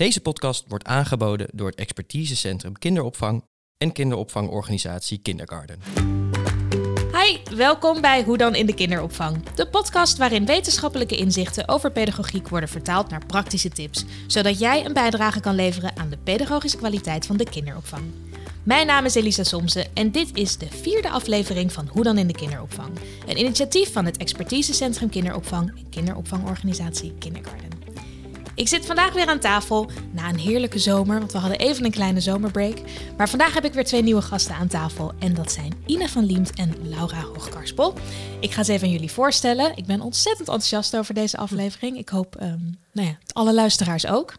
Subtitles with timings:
[0.00, 3.44] Deze podcast wordt aangeboden door het expertisecentrum kinderopvang
[3.78, 5.78] en kinderopvangorganisatie Kindergarten.
[7.12, 9.50] Hi, welkom bij Hoe dan in de kinderopvang.
[9.54, 14.92] De podcast waarin wetenschappelijke inzichten over pedagogiek worden vertaald naar praktische tips, zodat jij een
[14.92, 18.02] bijdrage kan leveren aan de pedagogische kwaliteit van de kinderopvang.
[18.62, 22.26] Mijn naam is Elisa Somsen en dit is de vierde aflevering van Hoe dan in
[22.26, 22.90] de kinderopvang.
[23.26, 27.79] Een initiatief van het expertisecentrum kinderopvang en kinderopvangorganisatie Kindergarten.
[28.60, 31.90] Ik zit vandaag weer aan tafel na een heerlijke zomer, want we hadden even een
[31.90, 32.78] kleine zomerbreak.
[33.16, 36.24] Maar vandaag heb ik weer twee nieuwe gasten aan tafel en dat zijn Ine van
[36.24, 37.94] Liemt en Laura Hoogkarspel.
[38.40, 39.76] Ik ga ze even aan jullie voorstellen.
[39.76, 41.98] Ik ben ontzettend enthousiast over deze aflevering.
[41.98, 44.34] Ik hoop um, nou ja, alle luisteraars ook.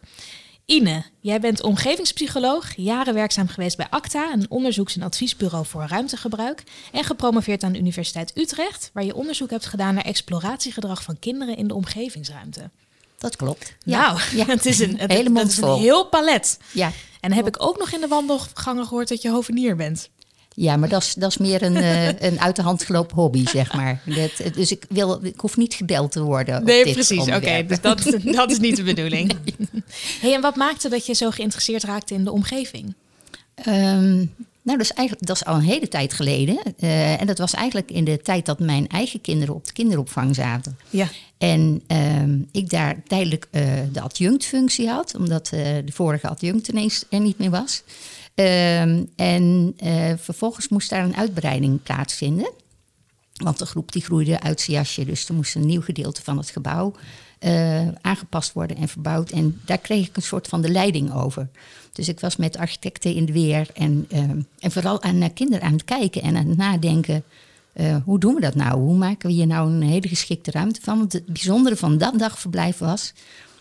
[0.66, 6.62] Ine, jij bent omgevingspsycholoog, jaren werkzaam geweest bij ACTA, een onderzoeks- en adviesbureau voor ruimtegebruik,
[6.92, 11.56] en gepromoveerd aan de Universiteit Utrecht, waar je onderzoek hebt gedaan naar exploratiegedrag van kinderen
[11.56, 12.70] in de omgevingsruimte.
[13.22, 13.74] Dat klopt.
[13.84, 14.44] Nou, ja.
[14.46, 16.58] het is een, het, Helemaal is een heel palet.
[16.72, 16.86] Ja.
[17.20, 20.08] En dan heb ik ook nog in de wandelgangen gehoord dat je hovenier bent.
[20.54, 23.46] Ja, maar dat is, dat is meer een, uh, een uit de hand gelopen hobby,
[23.46, 24.02] zeg maar.
[24.04, 26.64] Dat, dus ik, wil, ik hoef niet gebeld te worden.
[26.64, 27.28] Nee, precies.
[27.28, 29.32] Oké, dus dat, dat is niet de bedoeling.
[30.20, 32.94] Hey, en wat maakte dat je zo geïnteresseerd raakte in de omgeving?
[33.68, 36.58] Um, nou, dat is, eigenlijk, dat is al een hele tijd geleden.
[36.78, 40.34] Uh, en dat was eigenlijk in de tijd dat mijn eigen kinderen op de kinderopvang
[40.34, 40.78] zaten.
[40.90, 41.08] Ja.
[41.38, 47.04] En uh, ik daar tijdelijk uh, de adjunctfunctie had, omdat uh, de vorige adjunct ineens
[47.10, 47.82] er niet meer was.
[48.34, 49.74] Ehm, en
[50.18, 52.50] vervolgens moest daar een uitbreiding plaatsvinden.
[53.32, 56.36] Want de groep die groeide uit zijn jasje, dus er moest een nieuw gedeelte van
[56.36, 56.94] het gebouw
[58.00, 59.30] aangepast worden en verbouwd.
[59.30, 61.48] En daar kreeg ik een soort van de leiding over.
[61.92, 64.18] Dus ik was met architecten in de weer en, uh,
[64.58, 67.24] en vooral aan naar kinderen aan het kijken en aan het nadenken.
[67.74, 68.80] Uh, hoe doen we dat nou?
[68.80, 70.98] Hoe maken we hier nou een hele geschikte ruimte van?
[70.98, 73.12] Want het bijzondere van dat dagverblijf was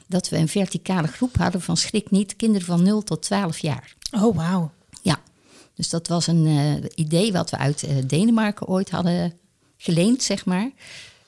[0.07, 3.95] dat we een verticale groep hadden van schrik niet, kinderen van 0 tot 12 jaar.
[4.11, 4.71] Oh, wauw.
[5.01, 5.19] Ja,
[5.75, 9.33] dus dat was een idee wat we uit Denemarken ooit hadden
[9.77, 10.71] geleend, zeg maar.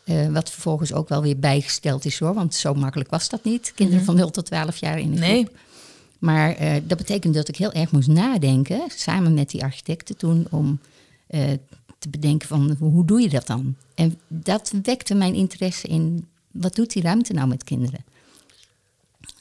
[0.05, 3.71] Uh, wat vervolgens ook wel weer bijgesteld is hoor, want zo makkelijk was dat niet.
[3.75, 4.15] Kinderen mm -hmm.
[4.15, 5.29] van 0 tot 12 jaar in de groep.
[5.29, 5.47] Nee.
[6.19, 10.47] Maar uh, dat betekende dat ik heel erg moest nadenken, samen met die architecten toen,
[10.49, 10.79] om
[11.29, 11.41] uh,
[11.99, 13.75] te bedenken van hoe doe je dat dan?
[13.95, 18.05] En dat wekte mijn interesse in, wat doet die ruimte nou met kinderen?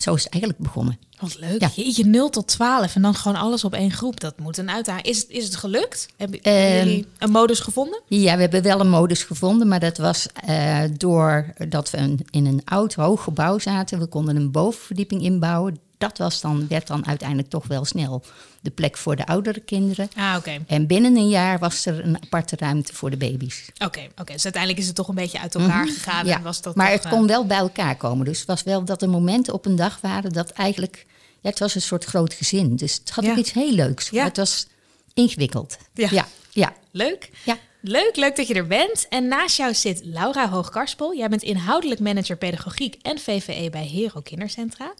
[0.02, 0.98] Zo is het eigenlijk begonnen.
[1.20, 1.60] Wat leuk.
[1.60, 1.70] Ja.
[1.74, 4.20] Jeetje, 0 tot 12 en dan gewoon alles op één groep.
[4.20, 5.06] Dat moet een uitdaging.
[5.06, 6.08] Is, is het gelukt?
[6.16, 8.00] Hebben uh, jullie een modus gevonden?
[8.06, 9.68] Ja, we hebben wel een modus gevonden.
[9.68, 13.98] Maar dat was uh, doordat we een, in een oud hoog gebouw zaten.
[13.98, 18.22] We konden een bovenverdieping inbouwen dat was dan, werd dan uiteindelijk toch wel snel
[18.60, 20.08] de plek voor de oudere kinderen.
[20.16, 20.64] Ah, oké.
[20.66, 23.64] En binnen een jaar was er een aparte ruimte voor de baby's.
[23.74, 24.20] Oké, okay, oké.
[24.20, 24.34] Okay.
[24.34, 25.94] Dus uiteindelijk is het toch een beetje uit elkaar mm -hmm.
[25.94, 26.26] gegaan.
[26.26, 26.36] Ja.
[26.36, 28.24] En was dat maar het kon wel bij elkaar komen.
[28.24, 31.06] Dus het was wel dat er momenten op een dag waren dat eigenlijk...
[31.40, 32.76] Ja, het was een soort groot gezin.
[32.76, 33.30] Dus het had ja.
[33.30, 34.08] ook iets heel leuks.
[34.08, 34.24] Ja.
[34.24, 34.66] Het was
[35.14, 35.76] ingewikkeld.
[35.94, 36.08] Ja.
[36.10, 36.26] ja.
[36.50, 36.72] ja.
[36.90, 37.30] Leuk.
[37.44, 37.58] Ja.
[37.84, 39.06] Leuk, leuk dat je er bent.
[39.08, 41.16] En naast jou zit Laura Hoogkarspel.
[41.16, 44.94] Jij bent inhoudelijk manager pedagogiek en VVE bij Hero Kindercentra.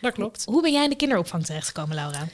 [0.00, 0.44] Dat klopt.
[0.44, 2.28] Hoe ben jij in de kinderopvang terechtgekomen, Laura?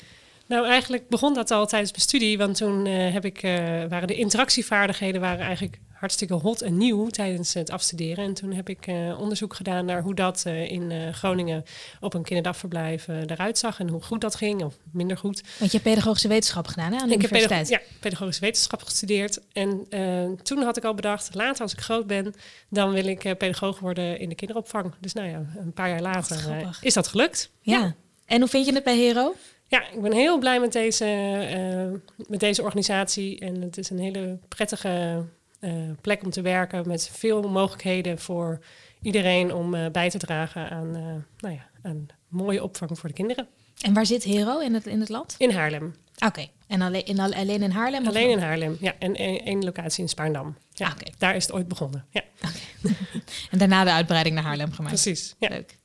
[0.47, 2.39] Nou, eigenlijk begon dat al tijdens mijn studie.
[2.39, 3.53] Want toen uh, heb ik, uh,
[3.89, 8.25] waren de interactievaardigheden waren eigenlijk hartstikke hot en nieuw tijdens het afstuderen.
[8.25, 11.65] En toen heb ik uh, onderzoek gedaan naar hoe dat in Groningen
[12.01, 13.81] op een kinderdagverblijf eruit zag.
[13.81, 15.43] En hoe goed dat ging, of minder goed.
[15.59, 17.71] Want je hebt pedagogische wetenschap gedaan hè, aan de ik universiteit?
[17.71, 19.41] Heb ja, pedagogische wetenschap gestudeerd.
[19.53, 19.87] En
[20.43, 22.35] toen had ik al bedacht, later als ik groot ben,
[22.69, 24.93] dan wil ik pedagoog worden in de kinderopvang.
[25.01, 27.51] Dus nou ja, een paar jaar later is dat gelukt.
[27.61, 27.79] Ja.
[27.79, 27.95] ja.
[28.27, 29.35] En hoe vind je het bij Hero?
[29.69, 31.05] Ja, ik ben heel blij met deze,
[32.29, 33.39] met deze organisatie.
[33.39, 35.25] En het is een hele prettige
[36.01, 38.59] plek om te werken met veel mogelijkheden voor
[39.03, 40.91] iedereen om uh, bij te dragen aan,
[41.39, 43.49] nou ja, aan mooie opvang voor de kinderen.
[43.81, 45.35] En waar zit Hero in het, in het land?
[45.39, 45.95] In Haarlem.
[46.15, 46.51] Oké, okay.
[46.67, 48.07] en alleen in, alleen in Haarlem?
[48.07, 48.95] Alleen in Haarlem, ja.
[48.99, 50.57] En één locatie in Spaarndam.
[50.73, 51.13] Ja, okay.
[51.19, 52.23] Daar is het ooit begonnen, ja.
[52.37, 52.97] Okay.
[53.51, 55.03] en daarna de uitbreiding naar Haarlem gemaakt?
[55.03, 55.49] Precies, ja.
[55.49, 55.79] Leuk.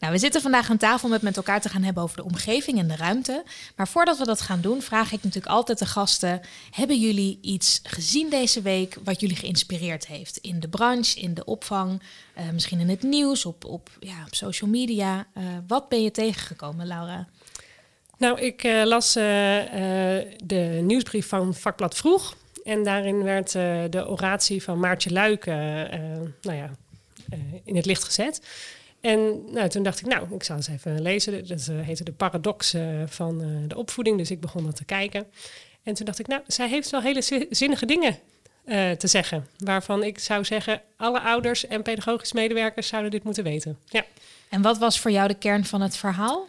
[0.00, 2.24] Nou, we zitten vandaag aan tafel om het met elkaar te gaan hebben over de
[2.24, 3.44] omgeving en de ruimte.
[3.76, 6.40] Maar voordat we dat gaan doen, vraag ik natuurlijk altijd de gasten:
[6.70, 10.36] hebben jullie iets gezien deze week wat jullie geïnspireerd heeft?
[10.36, 12.02] In de branche, in de opvang,
[12.38, 15.26] uh, misschien in het nieuws, op, op, ja, op social media.
[15.36, 17.28] Uh, wat ben je tegengekomen, Laura?
[18.18, 22.36] Nou, ik uh, las de nieuwsbrief van Vakblad Vroeg.
[22.64, 23.52] En daarin werd
[23.92, 26.70] de oratie van Maartje Luik nou ja,
[27.64, 28.40] in het licht gezet.
[29.00, 31.46] En nou, toen dacht ik, nou, ik zal eens even lezen.
[31.46, 34.18] Dat uh, heette de paradox uh, van uh, de opvoeding.
[34.18, 35.26] Dus ik begon dat te kijken.
[35.82, 38.18] En toen dacht ik, nou, zij heeft wel hele zinnige dingen
[38.98, 39.46] te zeggen.
[39.58, 43.78] Waarvan ik zou zeggen, alle ouders en pedagogisch medewerkers zouden dit moeten weten.
[43.84, 44.04] Ja.
[44.48, 46.48] En wat was voor jou de kern van het verhaal?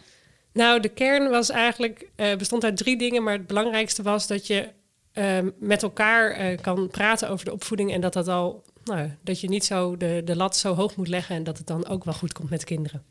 [0.52, 4.46] Nou, de kern was eigenlijk, eh, bestond uit drie dingen, maar het belangrijkste was dat
[4.46, 4.68] je
[5.12, 9.40] ehm, met elkaar eh, kan praten over de opvoeding en dat dat al, nou, dat
[9.40, 12.04] je niet zo de, de lat zo hoog moet leggen en dat het dan ook
[12.04, 13.02] wel goed komt met de kinderen.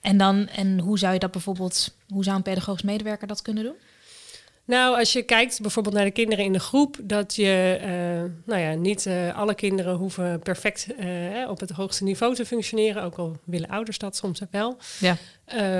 [0.00, 3.64] En, dan, en hoe zou je dat bijvoorbeeld, hoe zou een pedagogisch medewerker dat kunnen
[3.64, 3.76] doen?
[4.64, 7.90] Nou, als je kijkt bijvoorbeeld naar de kinderen in de groep, dat je, eh,
[8.46, 13.02] nou ja, niet eh, alle kinderen hoeven perfect uh, op het hoogste niveau te functioneren,
[13.02, 14.76] ook al willen ouders dat soms ook wel.
[14.98, 15.16] Ja.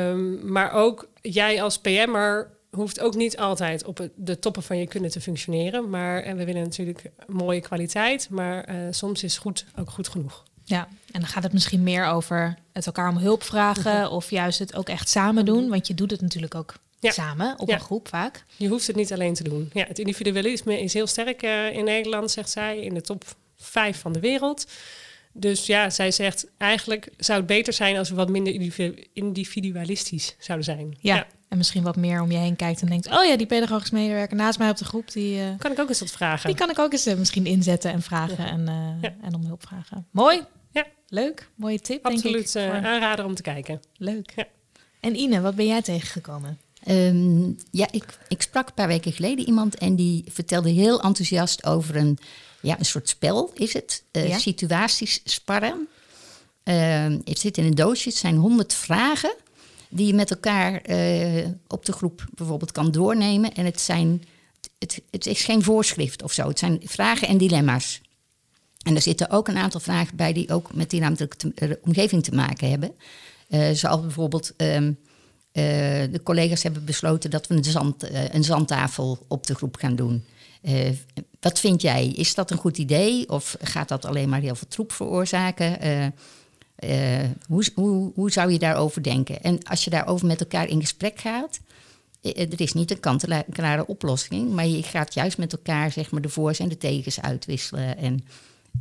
[0.08, 4.86] Um, maar ook jij als PM'er hoeft ook niet altijd op de toppen van je
[4.86, 5.90] kunnen te functioneren.
[5.90, 10.42] Maar en we willen natuurlijk mooie kwaliteit, maar soms is goed ook goed genoeg.
[10.64, 14.58] Ja, en dan gaat het misschien meer over het elkaar om hulp vragen of juist
[14.58, 17.10] het ook echt samen doen, want je doet het natuurlijk ook ja.
[17.10, 18.44] samen op een groep vaak.
[18.56, 19.70] Je hoeft het niet alleen te doen.
[19.72, 23.24] Ja, het individualisme is heel sterk uh, in Nederland, zegt zij, in de top
[23.56, 24.66] vijf van de wereld.
[25.32, 28.72] Dus ja, zij zegt eigenlijk zou het beter zijn als we wat minder
[29.12, 30.96] individualistisch zouden zijn.
[31.00, 33.90] Ja, en misschien wat meer om je heen kijkt en denkt: oh ja, die pedagogisch
[33.90, 36.48] medewerker naast mij op de groep, die uh, kan ik ook eens wat vragen.
[36.48, 38.68] Die kan ik ook eens uh, misschien inzetten en vragen en,
[39.22, 40.06] en om hulp vragen.
[40.10, 40.40] Mooi.
[40.70, 40.86] Ja.
[41.08, 41.48] Leuk.
[41.54, 42.06] Mooie tip.
[42.06, 43.80] Absoluut denk ik, aanrader om te kijken.
[43.96, 44.34] Leuk.
[45.00, 46.58] En Ine, wat ben jij tegengekomen?
[46.88, 51.66] Um, ja, ik, ik sprak een paar weken geleden iemand en die vertelde heel enthousiast
[51.66, 52.18] over een,
[52.60, 54.02] ja, een soort spel, is het?
[54.12, 54.38] Uh, ja?
[54.38, 55.88] Situaties sparren.
[56.64, 59.34] Uh, het zit in een doosje, het zijn honderd vragen
[59.92, 63.54] die je met elkaar uh, op de groep bijvoorbeeld kan doornemen.
[63.54, 64.22] En het, zijn,
[64.78, 68.00] het, het is geen voorschrift of zo, het zijn vragen en dilemma's.
[68.82, 72.34] En er zitten ook een aantal vragen bij die ook met die ruimtelijke omgeving te
[72.34, 72.92] maken hebben.
[73.48, 74.52] Uh, zoals bijvoorbeeld...
[74.56, 74.88] Uh,
[75.52, 79.96] de collega's hebben besloten dat we een, zand, uh, een zandtafel op de groep gaan
[79.96, 80.24] doen.
[80.62, 80.88] Uh,
[81.40, 82.06] wat vind jij?
[82.08, 85.78] Is dat een goed idee of gaat dat alleen maar heel veel troep veroorzaken?
[87.46, 89.42] Hoe, hoe, hoe, zou je daarover denken?
[89.42, 91.60] En als je daarover met elkaar in gesprek gaat,
[92.22, 96.28] er is niet een kant-en-klare oplossing, maar je gaat juist met elkaar zeg maar, de
[96.28, 98.24] voor's en de tegens uitwisselen en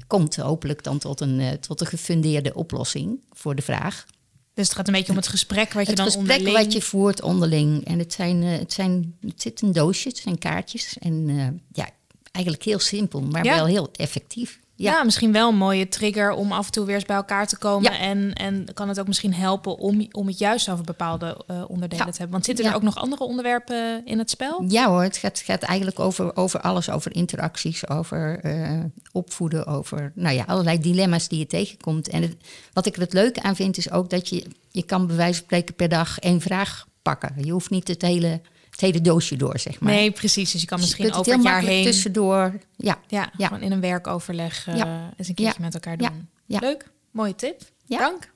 [0.08, 4.06] komt hopelijk dan tot een, tot een gefundeerde oplossing voor de vraag.
[4.54, 6.58] Dus het gaat een beetje om het gesprek wat je het dan gesprek onderling...
[6.58, 7.86] wat je voert onderling.
[7.86, 10.98] En het, zijn, het, zijn, het zit een doosje, het zijn kaartjes.
[11.00, 11.90] En uh, ja,
[12.32, 13.56] eigenlijk heel simpel, maar ja.
[13.56, 14.60] wel heel effectief.
[14.82, 14.92] Ja.
[14.92, 15.04] ja.
[15.04, 17.92] misschien wel een mooie trigger om af en toe weer eens bij elkaar te komen.
[17.92, 18.00] Ja.
[18.00, 22.06] En, en kan het ook misschien helpen om, om het juist over bepaalde uh, onderdelen
[22.06, 22.12] ja.
[22.12, 22.32] te hebben.
[22.32, 24.64] Want zitten er ook nog andere onderwerpen in het spel?
[24.68, 26.90] Ja hoor, het gaat, gaat eigenlijk over, over alles.
[26.90, 32.10] Over interacties, over uh, opvoeden, over nou ja, allerlei dilemma's die je tegenkomt.
[32.10, 32.36] En het,
[32.74, 35.34] wat ik er het leuke aan vind is ook dat je, je kan bij wijze
[35.34, 37.34] van spreken per dag één vraag pakken.
[37.44, 38.42] Je hoeft niet het hele
[38.82, 39.94] het hele doosje door, zeg maar.
[39.94, 40.52] Nee, precies.
[40.52, 41.84] Dus je kan misschien dus je over het, jaar heen...
[41.84, 43.00] tussendoor, ja.
[43.08, 43.48] Ja, ja.
[43.48, 45.14] gewoon in een werkoverleg uh, ja.
[45.18, 46.30] eens een keertje met elkaar doen.
[46.46, 46.60] Ja.
[46.60, 47.62] Leuk, mooie tip.
[47.88, 48.30] Dank.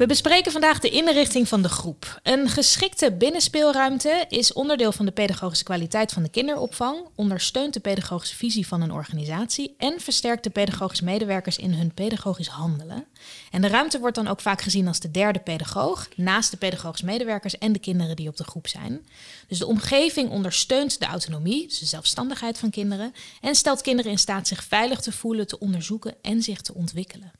[0.00, 2.20] We bespreken vandaag de inrichting van de groep.
[2.22, 8.36] Een geschikte binnenspeelruimte is onderdeel van de pedagogische kwaliteit van de kinderopvang, ondersteunt de pedagogische
[8.36, 13.04] visie van een organisatie en versterkt de pedagogische medewerkers in hun pedagogisch handelen.
[13.50, 17.06] En de ruimte wordt dan ook vaak gezien als de derde pedagoog, naast de pedagogische
[17.06, 19.06] medewerkers en de kinderen die op de groep zijn.
[19.48, 24.18] Dus de omgeving ondersteunt de autonomie, dus de zelfstandigheid van kinderen, en stelt kinderen in
[24.18, 27.32] staat zich veilig te voelen, te onderzoeken en zich te ontwikkelen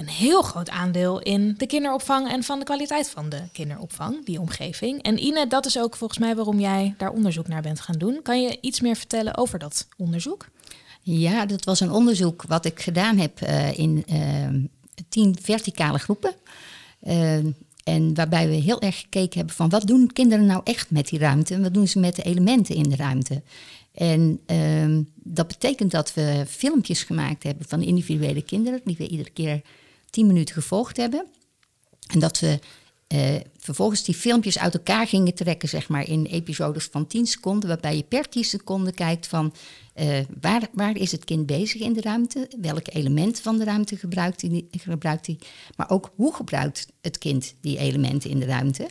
[0.00, 4.40] een heel groot aandeel in de kinderopvang en van de kwaliteit van de kinderopvang, die
[4.40, 5.02] omgeving.
[5.02, 8.20] En Ine, dat is ook volgens mij waarom jij daar onderzoek naar bent gaan doen.
[8.22, 10.46] Kan je iets meer vertellen over dat onderzoek?
[11.02, 14.62] Ja, dat was een onderzoek wat ik gedaan heb uh, in uh,
[15.08, 16.34] tien verticale groepen.
[17.02, 17.34] Uh,
[17.84, 21.18] en waarbij we heel erg gekeken hebben van wat doen kinderen nou echt met die
[21.18, 23.42] ruimte wat doen ze met de elementen in de ruimte.
[23.94, 29.30] En ehm, dat betekent dat we filmpjes gemaakt hebben van individuele kinderen, die we iedere
[29.30, 29.62] keer
[30.10, 31.26] tien minuten gevolgd hebben.
[32.06, 32.58] En dat we
[33.14, 37.68] uh, vervolgens die filmpjes uit elkaar gingen trekken, zeg maar, in episodes van 10 seconden,
[37.68, 39.54] waarbij je per 10 seconden kijkt van
[39.96, 43.96] uh, waar, waar is het kind bezig in de ruimte, welke elementen van de ruimte
[43.96, 45.28] gebruikt hij, gebruikt
[45.76, 48.90] maar ook hoe gebruikt het kind die elementen in de ruimte.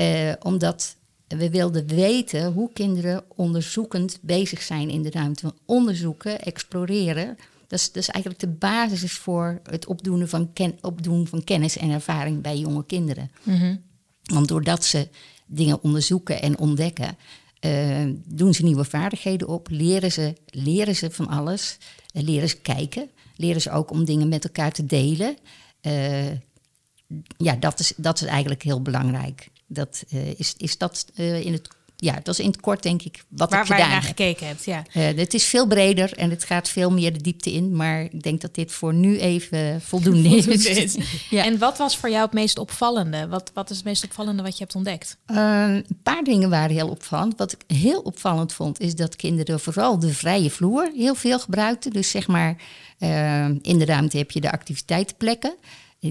[0.00, 0.96] Uh, omdat
[1.28, 5.54] we wilden weten hoe kinderen onderzoekend bezig zijn in de ruimte.
[5.64, 7.36] Onderzoeken, exploreren,
[7.80, 11.90] is, dat is eigenlijk de basis voor het opdoen van, ken, opdoen van kennis en
[11.90, 13.30] ervaring bij jonge kinderen.
[13.42, 13.82] Mm -hmm.
[14.22, 15.08] Want doordat ze
[15.46, 17.16] dingen onderzoeken en ontdekken,
[17.60, 21.78] uh, doen ze nieuwe vaardigheden op, leren ze, leren ze van alles,
[22.12, 25.36] uh, leren ze kijken, leren ze ook om dingen met elkaar te delen.
[25.82, 26.30] Uh,
[27.36, 29.48] ja, dat is, dat is eigenlijk heel belangrijk.
[29.66, 30.04] Dat,
[30.36, 31.68] is, is dat in het
[32.02, 34.06] ja, dat is in het kort denk ik wat Waar, ik waar je gedaan naar
[34.06, 34.16] heb.
[34.16, 34.84] gekeken hebt, ja.
[34.92, 37.76] Eh, het is veel breder en het gaat veel meer de diepte in.
[37.76, 40.44] Maar ik denk dat dit voor nu even voldoende is.
[40.44, 40.96] Voldoende is.
[41.30, 41.44] Ja.
[41.44, 43.28] En wat was voor jou het meest opvallende?
[43.28, 45.16] Wat, wat is het meest opvallende wat je hebt ontdekt?
[45.26, 45.36] Eh,
[45.68, 47.38] een paar dingen waren heel opvallend.
[47.38, 51.90] Wat ik heel opvallend vond, is dat kinderen vooral de vrije vloer heel veel gebruikten.
[51.90, 52.56] Dus zeg maar,
[52.98, 55.54] eh, in de ruimte heb je de activiteitenplekken.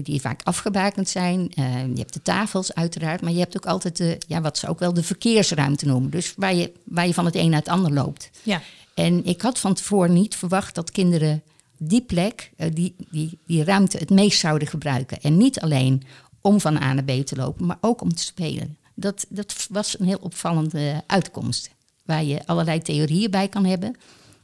[0.00, 1.52] Die vaak afgebakend zijn.
[1.54, 3.20] Eh, je hebt de tafels uiteraard.
[3.20, 6.10] Maar je hebt ook altijd de, ja, wat ze ook wel de verkeersruimte noemen.
[6.10, 8.30] Dus waar je, waar je van het een naar het ander loopt.
[8.42, 8.62] Ja,
[8.94, 11.42] En ik had van tevoren niet verwacht dat kinderen
[11.76, 15.20] die plek, eh, die, die, die ruimte het meest zouden gebruiken.
[15.20, 16.02] En niet alleen
[16.40, 18.76] om van A naar B te lopen, maar ook om te spelen.
[18.94, 21.70] Dat, dat was een heel opvallende uitkomst.
[22.04, 23.96] Waar je allerlei theorieën bij kan hebben.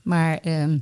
[0.03, 0.79] Maar ehm,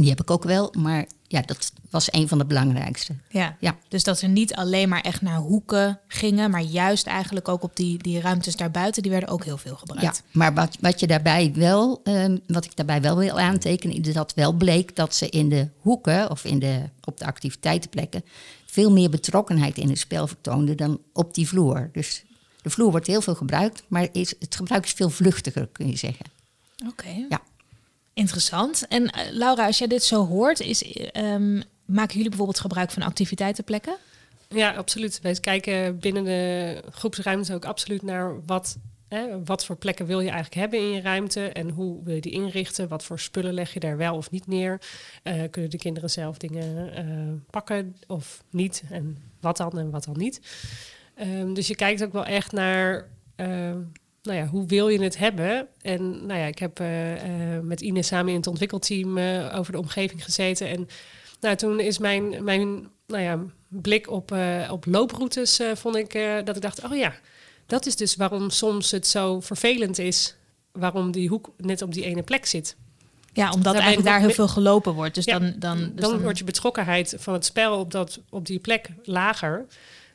[0.00, 0.74] die heb ik ook wel.
[0.78, 3.14] Maar ja, dat was een van de belangrijkste.
[3.28, 3.56] ja.
[3.60, 3.76] Ja.
[3.88, 7.76] Dus dat ze niet alleen maar echt naar hoeken gingen, maar juist eigenlijk ook op
[7.76, 10.22] die, die ruimtes daarbuiten, die werden ook heel veel Ja, gebruikt.
[10.30, 14.34] maar wat, wat, je daarbij wel, ehm, wat ik daarbij wel wil aantekenen, is dat
[14.34, 18.24] wel bleek dat ze in de hoeken of in de, op de activiteitenplekken
[18.66, 21.88] veel meer betrokkenheid in het spel vertoonden dan op die vloer.
[21.92, 22.24] Dus
[22.62, 25.96] de vloer wordt heel veel gebruikt, maar is, het gebruik is veel vluchtiger, kun je
[25.96, 26.26] zeggen.
[26.88, 27.26] Oké.
[27.28, 27.40] Ja.
[28.14, 28.86] Interessant.
[28.88, 31.54] En eh, Laura, als jij dit zo hoort, is, ehm,
[31.84, 33.96] maken jullie bijvoorbeeld gebruik van activiteitenplekken?
[34.48, 35.20] Ja, absoluut.
[35.22, 38.76] Wij kijken binnen de groepsruimte ook absoluut naar wat,
[39.08, 42.20] hè, wat voor plekken wil je eigenlijk hebben in je ruimte en hoe wil je
[42.20, 42.88] die inrichten.
[42.88, 44.80] Wat voor spullen leg je daar wel of niet neer?
[45.22, 48.82] Eh, kunnen de kinderen zelf dingen eh, pakken of niet?
[48.90, 50.40] En wat dan en wat dan niet?
[51.14, 53.08] Ehm, dus je kijkt ook wel echt naar.
[53.36, 53.78] ehm,
[54.24, 55.66] nou ja, hoe wil je het hebben?
[55.82, 57.12] En nou ja, ik heb eh,
[57.56, 60.68] eh, met Ine samen in het ontwikkelteam eh, over de omgeving gezeten.
[60.68, 60.88] En
[61.40, 63.38] nou, toen is mijn, mijn nou ja,
[63.68, 64.36] blik op,
[64.70, 66.12] op looproutes, vond ik
[66.44, 67.14] dat ik dacht, oh ja,
[67.66, 70.36] dat is dus waarom soms het zo vervelend is,
[70.72, 72.76] waarom die hoek net op die ene plek zit.
[73.32, 75.14] Ja, omdat Daarbij eigenlijk daar heel veel gelopen wordt.
[75.14, 78.20] Dus Ja, dan, dan, dus dan, dan- wordt je betrokkenheid van het spel op, dat,
[78.30, 79.66] op die plek lager.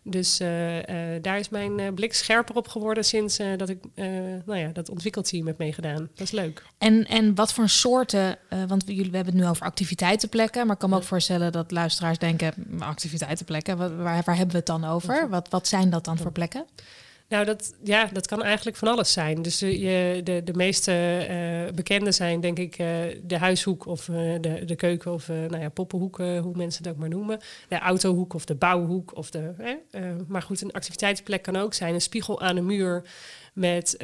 [0.04, 3.78] Dus eh, eh, daar is mijn eh, blik scherper op geworden sinds dat ik
[4.46, 6.10] nou ja, dat ontwikkelteam heb meegedaan.
[6.16, 6.64] Dat is leuk.
[6.78, 8.38] En, en wat voor soorten,
[8.68, 11.52] want we, jullie we hebben het nu over activiteitenplekken, maar ik kan me ook voorstellen
[11.52, 15.30] dat luisteraars denken, "Maar activiteitenplekken, waar, waar hebben we het dan over?
[15.30, 16.66] Wat, wat zijn dat dan voor plekken?
[17.30, 19.42] Nou, dat, ja, dat kan eigenlijk van alles zijn.
[19.42, 20.92] Dus de, je, de, de meeste
[21.28, 22.88] eh, bekende zijn, denk ik, eh,
[23.24, 27.10] de huishoek of eh, de, de keuken of nou ja, poppenhoek, hoe mensen ook maar
[27.10, 27.40] noemen.
[27.68, 29.18] De autohoek of de bouwhoek.
[29.18, 29.54] Of de,
[30.28, 31.94] maar goed, een activiteitsplek kan ook zijn.
[31.94, 33.04] Een spiegel aan de muur
[33.54, 33.98] met,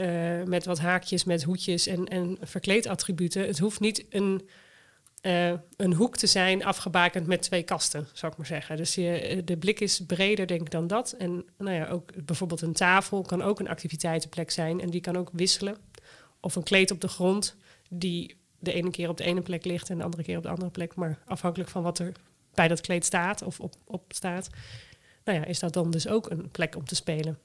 [0.45, 3.47] met wat haakjes, met hoedjes en, en verkleedattributen.
[3.47, 4.41] Het hoeft niet een,
[5.25, 8.77] eh, een hoek te zijn afgebakend met twee kasten, zou ik maar zeggen.
[8.77, 11.11] Dus je, de blik is breder, denk ik, dan dat.
[11.11, 14.81] En nou ja, ook bijvoorbeeld een tafel kan ook een activiteitenplek zijn.
[14.81, 15.77] En die kan ook wisselen.
[16.39, 17.55] Of een kleed op de grond,
[17.89, 20.49] die de ene keer op de ene plek ligt en de andere keer op de
[20.49, 20.95] andere plek.
[20.95, 22.11] Maar afhankelijk van wat er
[22.53, 24.49] bij dat kleed staat of op, op staat.
[25.23, 27.39] Nou ja, is dat dan dus ook een plek om te spelen.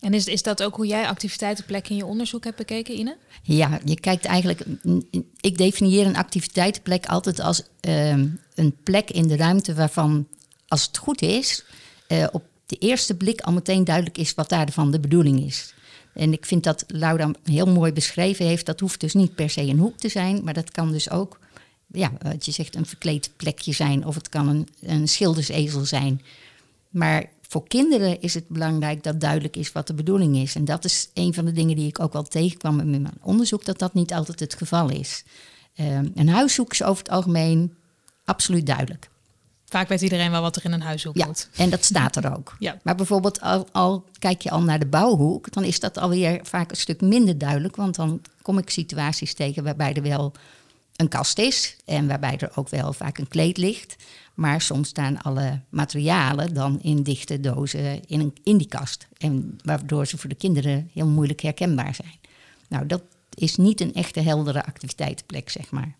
[0.00, 3.16] En is, is dat ook hoe jij activiteitenplekken in je onderzoek hebt bekeken, Ine?
[3.42, 4.64] Ja, je kijkt eigenlijk.
[5.40, 10.26] Ik definieer een activiteitenplek altijd als ehm, een plek in de ruimte waarvan,
[10.68, 11.64] als het goed is,
[12.06, 15.74] eh, op de eerste blik al meteen duidelijk is wat daarvan de bedoeling is.
[16.14, 18.66] En ik vind dat Laura heel mooi beschreven heeft.
[18.66, 21.38] Dat hoeft dus niet per se een hoek te zijn, maar dat kan dus ook,
[21.86, 24.06] ja, wat je zegt, een verkleed plekje zijn.
[24.06, 26.22] Of het kan een, een schildersezel zijn.
[26.88, 30.54] Maar voor kinderen is het belangrijk dat duidelijk is wat de bedoeling is.
[30.54, 33.64] En dat is een van de dingen die ik ook wel tegenkwam in mijn onderzoek,
[33.64, 35.24] dat dat niet altijd het geval is.
[35.74, 37.74] Ehm, een huishoek is over het algemeen
[38.24, 39.10] absoluut duidelijk.
[39.68, 41.48] Vaak weet iedereen wel wat er in een huishoek Ja, moet.
[41.56, 42.56] en dat staat er ook.
[42.58, 42.78] Ja.
[42.82, 46.70] Maar bijvoorbeeld al, al kijk je al naar de bouwhoek, dan is dat alweer vaak
[46.70, 47.76] een stuk minder duidelijk.
[47.76, 50.32] Want dan kom ik situaties tegen waarbij er wel
[50.96, 53.96] een kast is en waarbij er ook wel vaak een kleed ligt.
[54.38, 59.08] Maar soms staan alle materialen dan in dichte dozen in, een, die kast.
[59.16, 62.18] En waardoor ze voor de kinderen heel moeilijk herkenbaar zijn.
[62.68, 63.02] Nou, dat
[63.34, 65.96] is niet een echte heldere activiteitenplek, zeg maar.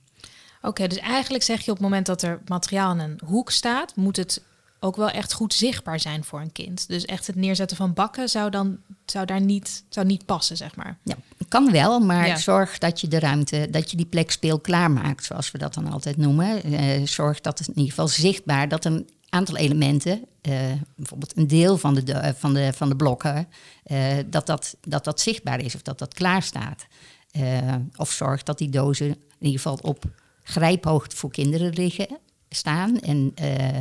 [0.62, 3.96] Oké, dus eigenlijk zeg je op het moment dat er materiaal in een hoek staat,
[3.96, 4.42] moet het
[4.80, 6.88] ook wel echt goed zichtbaar zijn voor een kind.
[6.88, 10.76] Dus echt het neerzetten van bakken zou dan zou daar niet, zou niet passen, zeg
[10.76, 10.98] maar.
[11.04, 11.14] Ja,
[11.48, 12.36] kan wel, maar Ja.
[12.36, 15.92] zorg dat je de ruimte, dat je die plek speelklaar maakt, zoals we dat dan
[15.92, 16.62] altijd noemen.
[16.62, 20.52] Eh, zorg dat het in ieder geval zichtbaar, dat een aantal elementen, eh,
[20.96, 23.48] bijvoorbeeld een deel van de, de- van de, van de blokken,
[23.82, 26.86] eh, dat, dat, dat dat zichtbaar is of dat dat klaar staat.
[27.30, 29.16] Eh, of zorg dat die dozen in
[29.46, 30.04] ieder geval op
[30.42, 32.18] grijphoogte voor kinderen liggen,
[32.48, 33.00] staan.
[33.00, 33.80] En eh,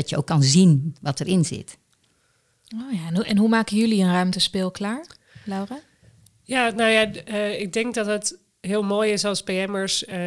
[0.00, 1.78] dat je ook kan zien wat erin zit.
[2.74, 5.06] Oh ja, en hoe, en hoe maken jullie een ruimte speelklaar,
[5.44, 5.80] Laura?
[6.42, 10.18] Ja, nou ja, eh, ik denk dat het heel mooi is als PM'ers, eh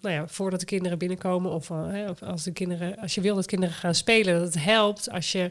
[0.00, 3.20] nou ja, voordat de kinderen binnenkomen of, eh, hè, of als de kinderen, als je
[3.20, 5.50] wil dat kinderen gaan spelen, dat het helpt als je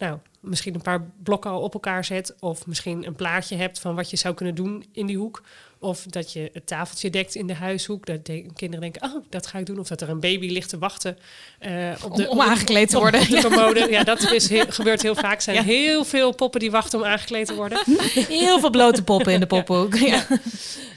[0.00, 3.94] nou, misschien een paar blokken al op elkaar zet of misschien een plaatje hebt van
[3.94, 5.42] wat je zou kunnen doen in die hoek.
[5.82, 8.06] Of dat je het tafeltje dekt in de huishoek.
[8.06, 9.78] Dat de- kinderen denken, oh, dat ga ik doen.
[9.78, 11.18] Of dat er een baby ligt te wachten
[11.58, 13.20] eh, op de, Om- om aangekleed te worden.
[13.20, 13.86] Op de commode.
[13.90, 15.36] Ja, dat is heel- gebeurt heel vaak.
[15.36, 15.62] Er zijn Ja.
[15.62, 17.78] heel veel poppen die wachten om aangekleed te worden.
[18.28, 19.94] Heel veel blote poppen in de poppenhoek.
[19.96, 20.26] Ja.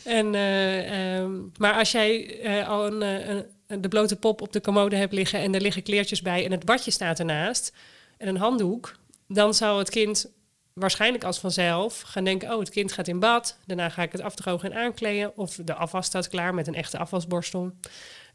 [0.04, 4.54] En, eh, ehm, maar als jij eh, al een, een- een- de blote pop op
[4.54, 7.74] de commode hebt liggen en er liggen kleertjes bij en het badje staat ernaast
[8.24, 8.96] en een handdoek,
[9.27, 10.32] dan zou het kind
[10.74, 14.22] waarschijnlijk als vanzelf gaan denken: oh, het kind gaat in bad, daarna ga ik het
[14.22, 17.72] afdrogen en aankleden, of de afwas staat klaar met een echte afwasborstel.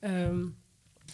[0.01, 0.47] Ehm,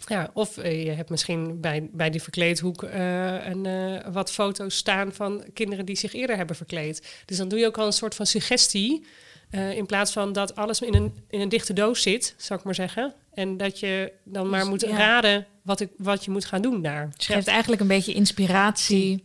[0.07, 4.77] ja, of eh, je hebt misschien bij, bij die verkleedhoek eh, een, eh, wat foto's
[4.77, 7.23] staan van kinderen die zich eerder hebben verkleed.
[7.25, 9.07] Dus dan doe je ook al een soort van suggestie.
[9.51, 12.65] Eh, in plaats van dat alles in een, in een dichte doos zit, zou ik
[12.65, 13.13] maar zeggen.
[13.35, 14.97] En dat je dan maar Dus, moet ja.
[14.97, 17.11] raden wat, ik, wat je moet gaan doen daar.
[17.17, 19.25] Dus je geeft eigenlijk een beetje inspiratie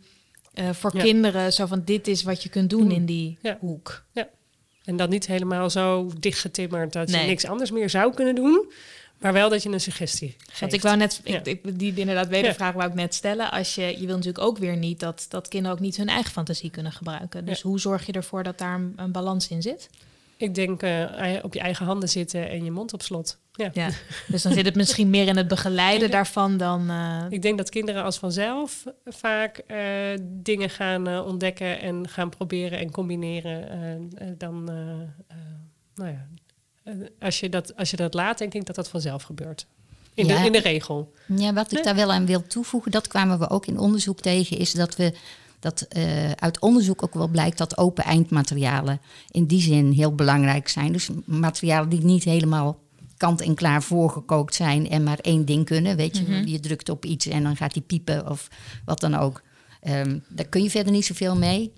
[0.53, 1.03] eh, voor Ja.
[1.03, 1.53] kinderen.
[1.53, 2.91] Zo van, dit is wat je kunt doen Mm.
[2.91, 3.57] in die Ja.
[3.59, 4.03] hoek.
[4.83, 7.21] En dat niet helemaal zo dichtgetimmerd dat Nee.
[7.21, 8.71] je niks anders meer zou kunnen doen.
[9.19, 10.59] Maar wel dat je een suggestie geeft.
[10.59, 11.43] Want ik wou net, ik, Ja.
[11.43, 12.77] ik, die inderdaad wedervraag Ja.
[12.77, 13.51] wou ik net stellen.
[13.51, 16.31] Als je, je wil natuurlijk ook weer niet dat, dat kinderen ook niet hun eigen
[16.31, 17.45] fantasie kunnen gebruiken.
[17.45, 19.89] Dus hoe zorg je ervoor dat daar een, een balans in zit?
[20.39, 21.03] Ik denk eh,
[21.41, 23.37] op je eigen handen zitten en je mond op slot.
[23.53, 23.69] Ja.
[23.73, 23.89] Ja.
[24.27, 26.89] Dus dan zit het misschien meer in het begeleiden daarvan dan.
[26.89, 29.77] eh, Ik denk dat kinderen als vanzelf vaak eh,
[30.21, 34.09] dingen gaan ontdekken en gaan proberen en combineren.
[34.37, 34.63] dan,
[35.95, 36.27] nou ja,
[37.19, 39.65] als, je dat, als je dat laat, denk ik dat dat vanzelf gebeurt.
[40.13, 40.39] In, Ja.
[40.39, 41.13] de, in de regel.
[41.27, 41.83] Ja, wat ik Nee.
[41.83, 45.13] daar wel aan wil toevoegen, dat kwamen we ook in onderzoek tegen, is dat we
[45.59, 49.01] dat eh, uit onderzoek ook wel blijkt dat open eindmaterialen
[49.31, 50.91] in die zin heel belangrijk zijn.
[50.91, 52.79] Dus materialen die niet helemaal
[53.17, 55.95] kant en klaar voorgekookt zijn en maar één ding kunnen.
[55.95, 56.47] Weet je, Mhm.
[56.47, 58.47] je drukt op iets en dan gaat die piepen of
[58.85, 59.41] wat dan ook.
[59.81, 61.73] Ehm, daar kun je verder niet zoveel mee.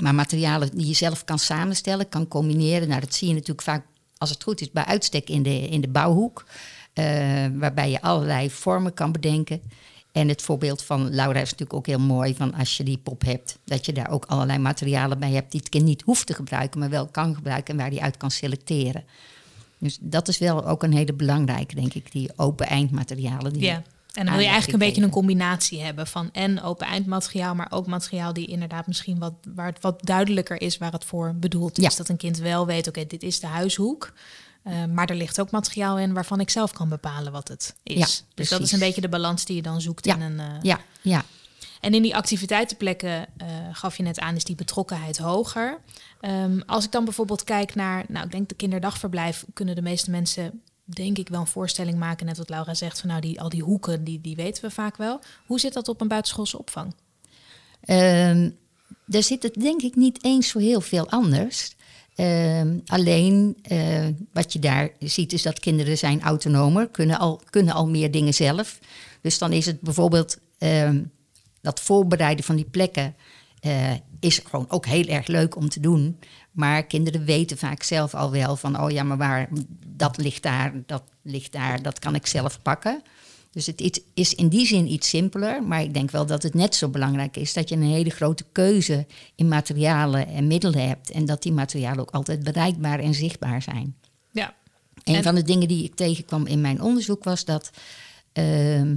[0.00, 2.88] Maar materialen die je zelf kan samenstellen, kan combineren.
[2.88, 3.84] Nou, dat zie je natuurlijk vaak,
[4.18, 6.44] als het goed is, bij uitstek in de, in de bouwhoek.
[6.92, 9.60] eh, waarbij je allerlei vormen kan bedenken.
[10.12, 12.34] En het voorbeeld van Laura is natuurlijk ook heel mooi.
[12.34, 15.60] Van als je die pop hebt, dat je daar ook allerlei materialen bij hebt die
[15.60, 18.30] het kind niet hoeft te gebruiken, maar wel kan gebruiken en waar die uit kan
[18.30, 19.04] selecteren.
[19.78, 23.52] Dus dat is wel ook een hele belangrijke, denk ik, die open eindmaterialen.
[23.52, 23.82] Die ja.
[24.12, 27.66] En dan wil je eigenlijk een beetje een combinatie hebben van en open eindmateriaal, maar
[27.70, 31.78] ook materiaal die inderdaad misschien wat, waar het wat duidelijker is waar het voor bedoeld
[31.78, 31.84] is.
[31.84, 31.96] Ja.
[31.96, 34.12] Dat een kind wel weet, oké, dit is de huishoek.
[34.62, 37.94] Eh, maar er ligt ook materiaal in waarvan ik zelf kan bepalen wat het is.
[37.94, 38.72] Ja, dus dat is precies.
[38.72, 40.14] een beetje de balans die je dan zoekt Ja.
[40.14, 40.40] in een.
[40.40, 41.24] eh, Ja, ja.
[41.80, 45.80] En in die activiteitenplekken eh, gaf je net aan, is die betrokkenheid hoger.
[46.20, 50.10] Ehm, als ik dan bijvoorbeeld kijk naar, nou, ik denk de kinderdagverblijf, kunnen de meeste
[50.10, 52.26] mensen, denk ik, wel een voorstelling maken.
[52.26, 54.96] Net wat Laura zegt, van nou, die, al die hoeken, die, die weten we vaak
[54.96, 55.20] wel.
[55.46, 56.94] Hoe zit dat op een buitenschoolse opvang?
[57.80, 58.50] Ehm,
[59.06, 61.74] daar zit het denk ik niet eens zo heel veel anders.
[62.14, 67.74] Ehm, alleen eh, wat je daar ziet is dat kinderen zijn autonomer, kunnen al, kunnen
[67.74, 68.78] al meer dingen zelf.
[69.20, 71.02] Dus dan is het bijvoorbeeld ehm,
[71.60, 73.14] dat voorbereiden van die plekken
[73.60, 76.18] eh, is gewoon ook heel erg leuk om te doen.
[76.50, 79.48] Maar kinderen weten vaak zelf al wel van, oh ja, maar waar,
[79.86, 83.02] dat ligt daar, dat ligt daar, dat kan ik zelf pakken.
[83.50, 85.62] Dus het is- in die zin iets simpeler.
[85.62, 88.44] Maar ik denk wel dat het net zo belangrijk is dat je een hele grote
[88.52, 91.10] keuze in materialen en middelen hebt.
[91.10, 93.96] En dat die materialen ook altijd bereikbaar en zichtbaar zijn.
[94.32, 94.54] Ja.
[95.04, 97.70] Een En- van de dingen die ik tegenkwam in mijn onderzoek was dat
[98.32, 98.96] ehm,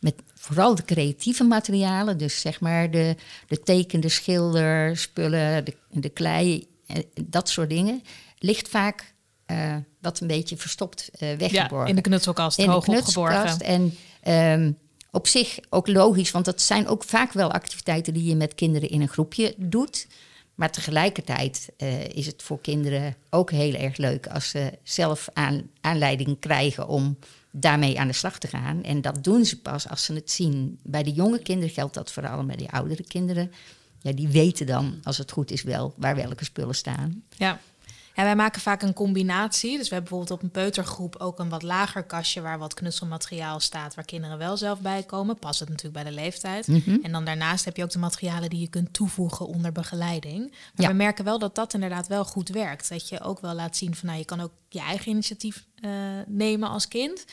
[0.00, 5.76] met vooral de creatieve materialen, dus zeg maar de, de teken, de schilder, spullen, de,
[5.90, 8.02] de klei, eh, dat soort dingen,
[8.38, 9.14] ligt vaak
[9.48, 13.54] eh, wat een beetje verstopt ja, weggeborgen in de knutselkast, in de hoog knutselkast.
[13.54, 13.94] opgeborgen.
[14.22, 14.72] En ehm,
[15.10, 18.90] op zich ook logisch, want dat zijn ook vaak wel activiteiten die je met kinderen
[18.90, 20.06] in een groepje doet.
[20.54, 25.70] Maar tegelijkertijd eh, is het voor kinderen ook heel erg leuk als ze zelf aan,
[25.80, 27.18] aanleiding krijgen om
[27.50, 28.82] daarmee aan de slag te gaan.
[28.82, 30.78] En dat doen ze pas als ze het zien.
[30.82, 33.52] Bij de jonge kinderen geldt dat vooral, maar die oudere kinderen,
[34.00, 37.22] ja, die weten dan, als het goed is, wel waar welke spullen staan.
[37.36, 37.60] Ja.
[38.18, 39.76] Ja, wij maken vaak een combinatie.
[39.78, 43.60] Dus we hebben bijvoorbeeld op een peutergroep ook een wat lager kastje waar wat knutselmateriaal
[43.60, 45.38] staat, waar kinderen wel zelf bij komen.
[45.38, 46.66] Past het natuurlijk bij de leeftijd.
[46.66, 46.96] Mhm.
[47.02, 50.50] En dan daarnaast heb je ook de materialen die je kunt toevoegen onder begeleiding.
[50.50, 50.88] Maar Ja.
[50.88, 52.88] we merken wel dat dat inderdaad wel goed werkt.
[52.88, 55.90] Dat je ook wel laat zien van nou, je kan ook je eigen initiatief eh,
[56.26, 57.24] nemen als kind.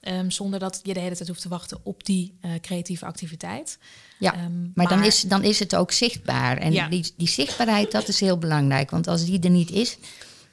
[0.00, 3.78] ehm, zonder dat je de hele tijd hoeft te wachten op die eh, creatieve activiteit.
[4.18, 6.56] Ja, Ehm, Maar, dan, is, dan is het ook zichtbaar.
[6.56, 6.88] En Ja.
[6.88, 8.90] die, die zichtbaarheid, dat is heel belangrijk.
[8.90, 9.98] Want als die er niet is,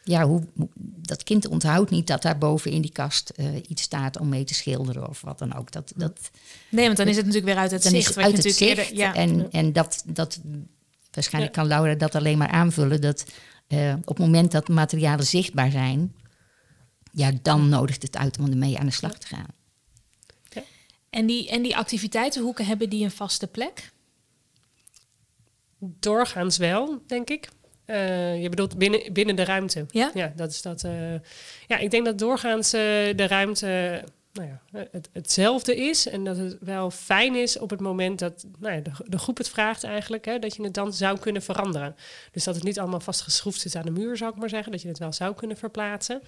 [0.08, 0.44] ja, hoe,
[0.96, 4.44] dat kind onthoudt niet dat daar boven in die kast eh, iets staat om mee
[4.44, 5.72] te schilderen of wat dan ook.
[5.72, 6.32] Dat, dat,
[6.70, 8.10] Nee, want dan is het natuurlijk weer uit het dan zicht.
[8.10, 8.90] is het uit het natuurlijk zicht.
[8.92, 9.14] eerder- ja.
[9.14, 10.40] En, en dat, dat,
[11.12, 13.02] waarschijnlijk kan Laura dat alleen maar aanvullen.
[13.02, 13.26] Dat
[13.68, 16.16] eh, op het moment dat materialen zichtbaar zijn,
[17.12, 19.48] ja, dan nodigt het uit om ermee aan de slag te gaan.
[21.10, 23.92] En, die, en die activiteitenhoeken, hebben die een vaste plek?
[25.80, 27.50] Doorgaans wel, denk ik.
[27.86, 29.86] Eh, je bedoelt binnen, binnen de ruimte.
[29.88, 30.12] Ja?
[30.14, 30.84] Ja, dat is dat.
[30.84, 31.14] eh,
[31.68, 32.82] ja, ik denk dat doorgaans eh,
[33.16, 36.08] de ruimte nou ja, het, hetzelfde is.
[36.08, 39.38] En dat het wel fijn is op het moment dat nou ja, de, de groep
[39.38, 40.26] het vraagt eigenlijk.
[40.26, 41.96] Hè, dat je het dan zou kunnen veranderen.
[42.32, 44.72] Dus dat het niet allemaal vastgeschroefd zit aan de muur, zou ik maar zeggen.
[44.72, 46.22] Dat je het wel zou kunnen verplaatsen.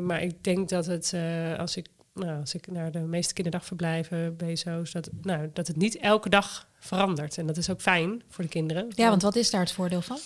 [0.00, 1.14] Maar ik denk dat het,
[1.58, 5.96] als, ik, nou, als ik naar de meeste kinderdagverblijven, BSO's, dat, nou, dat het niet
[5.96, 7.38] elke dag verandert.
[7.38, 8.86] En dat is ook fijn voor de kinderen.
[8.94, 10.18] Ja, want wat is daar het voordeel van?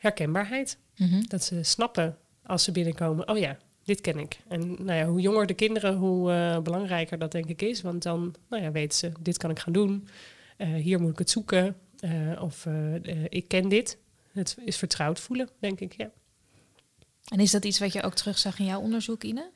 [0.00, 0.78] Herkenbaarheid.
[0.96, 1.22] Mhm.
[1.28, 4.38] Dat ze snappen als ze binnenkomen, oh ja, dit ken ik.
[4.48, 7.82] En nou ja, hoe jonger de kinderen, hoe eh, belangrijker dat denk ik is.
[7.82, 10.08] Want dan nou ja, weten ze, dit kan ik gaan doen.
[10.56, 11.76] Eh, hier moet ik het zoeken.
[12.00, 12.66] Eh, of
[13.28, 13.98] ik ken dit.
[14.32, 16.10] Het is vertrouwd voelen, denk ik, ja.
[17.28, 19.50] En is dat iets wat je ook terugzag in jouw onderzoek, Ine?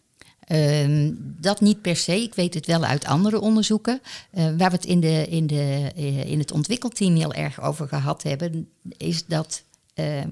[0.44, 2.22] Ehm, dat niet per se.
[2.22, 4.00] Ik weet het wel uit andere onderzoeken.
[4.30, 7.88] Eh, waar we het in, de, in, de, eh, in het ontwikkelteam heel erg over
[7.88, 9.62] gehad hebben, is dat
[9.94, 10.22] eh,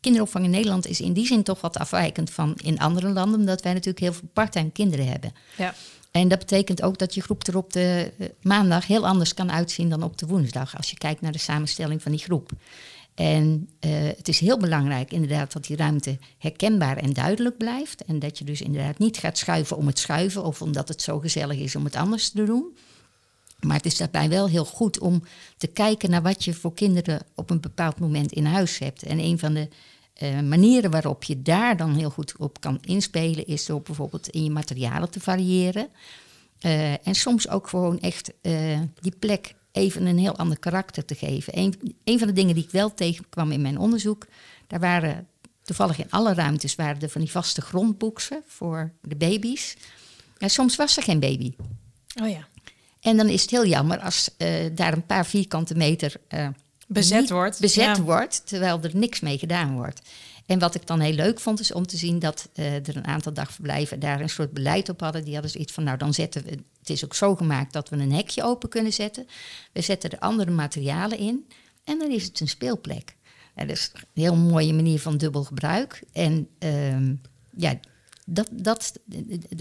[0.00, 3.62] kinderopvang in Nederland is in die zin toch wat afwijkend van in andere landen, omdat
[3.62, 5.32] wij natuurlijk heel veel parttime kinderen hebben.
[5.56, 5.74] Ja.
[6.10, 9.52] En dat betekent ook dat je groep er op de eh, maandag heel anders kan
[9.52, 12.50] uitzien dan op de woensdag, als je kijkt naar de samenstelling van die groep.
[13.14, 18.04] En eh, het is heel belangrijk inderdaad dat die ruimte herkenbaar en duidelijk blijft.
[18.04, 21.18] En dat je dus inderdaad niet gaat schuiven om het schuiven of omdat het zo
[21.18, 22.76] gezellig is om het anders te doen.
[23.60, 25.22] Maar het is daarbij wel heel goed om
[25.56, 29.02] te kijken naar wat je voor kinderen op een bepaald moment in huis hebt.
[29.02, 29.68] En een van de
[30.14, 34.44] eh, manieren waarop je daar dan heel goed op kan inspelen is door bijvoorbeeld in
[34.44, 35.88] je materialen te variëren.
[36.58, 41.14] Eh, en soms ook gewoon echt eh, die plek even een heel ander karakter te
[41.14, 41.58] geven.
[42.04, 44.26] Een, van de dingen die ik wel tegenkwam in mijn onderzoek,
[44.66, 45.28] daar waren
[45.62, 49.76] toevallig in alle ruimtes waren er van die vaste grondboeksen voor de baby's.
[50.38, 51.54] En soms was er geen baby.
[52.22, 52.48] Oh ja.
[53.00, 56.48] En dan is het heel jammer als eh, daar een paar vierkante meter eh,
[56.86, 57.60] Bezet wordt.
[57.60, 58.02] bezet Ja.
[58.02, 60.00] wordt, terwijl er niks mee gedaan wordt.
[60.46, 63.06] En wat ik dan heel leuk vond, is om te zien dat eh, er een
[63.06, 65.24] aantal dagverblijven daar een soort beleid op hadden.
[65.24, 67.96] Die hadden zoiets van, nou dan zetten we, het is ook zo gemaakt dat we
[67.96, 69.26] een hekje open kunnen zetten.
[69.72, 71.46] We zetten er andere materialen in
[71.84, 73.16] en dan is het een speelplek.
[73.54, 76.02] En dat is een heel mooie manier van dubbel gebruik.
[76.12, 77.14] En ehm,
[77.56, 77.80] ja,
[78.32, 78.92] dat, dat,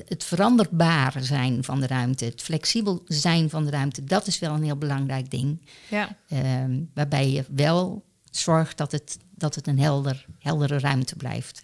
[0.05, 4.53] het veranderbare zijn van de ruimte, het flexibel zijn van de ruimte, dat is wel
[4.53, 5.62] een heel belangrijk ding.
[5.89, 6.15] Ja.
[6.27, 11.63] Ehm, waarbij je wel zorgt dat het, dat het een helder, heldere ruimte blijft.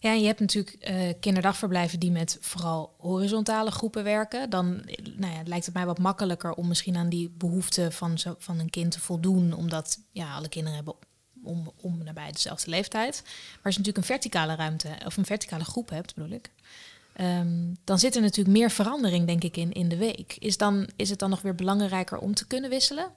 [0.00, 4.50] Ja, en je hebt natuurlijk eh, kinderdagverblijven die met vooral horizontale groepen werken.
[4.50, 4.82] Dan
[5.16, 8.58] nou ja, lijkt het mij wat makkelijker om misschien aan die behoeften van, zo, van
[8.58, 9.52] een kind te voldoen.
[9.52, 10.94] Omdat ja, alle kinderen hebben
[11.44, 13.22] om, om nabij dezelfde leeftijd.
[13.24, 16.50] Maar als je natuurlijk een verticale ruimte of een verticale groep hebt, bedoel ik.
[17.12, 20.36] ehm, dan zit er natuurlijk meer verandering, denk ik, in, in de week.
[20.38, 23.10] Is, dan, is het dan nog weer belangrijker om te kunnen wisselen?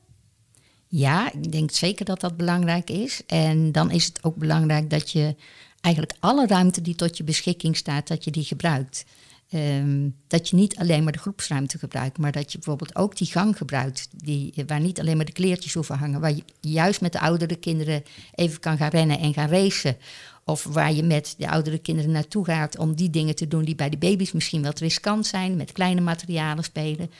[0.87, 3.21] Ja, ik denk zeker dat dat belangrijk is.
[3.25, 5.35] En dan is het ook belangrijk dat je
[5.81, 9.05] eigenlijk alle ruimte die tot je beschikking staat, dat je die gebruikt.
[9.49, 13.27] Ehm, dat je niet alleen maar de groepsruimte gebruikt, maar dat je bijvoorbeeld ook die
[13.27, 17.11] gang gebruikt, die, waar niet alleen maar de kleertjes hoeven hangen, waar je juist met
[17.11, 18.03] de oudere kinderen
[18.35, 19.97] even kan gaan rennen en gaan racen.
[20.45, 23.75] Of waar je met de oudere kinderen naartoe gaat om die dingen te doen die
[23.75, 27.11] bij de baby's misschien wat riskant zijn, met kleine materialen spelen.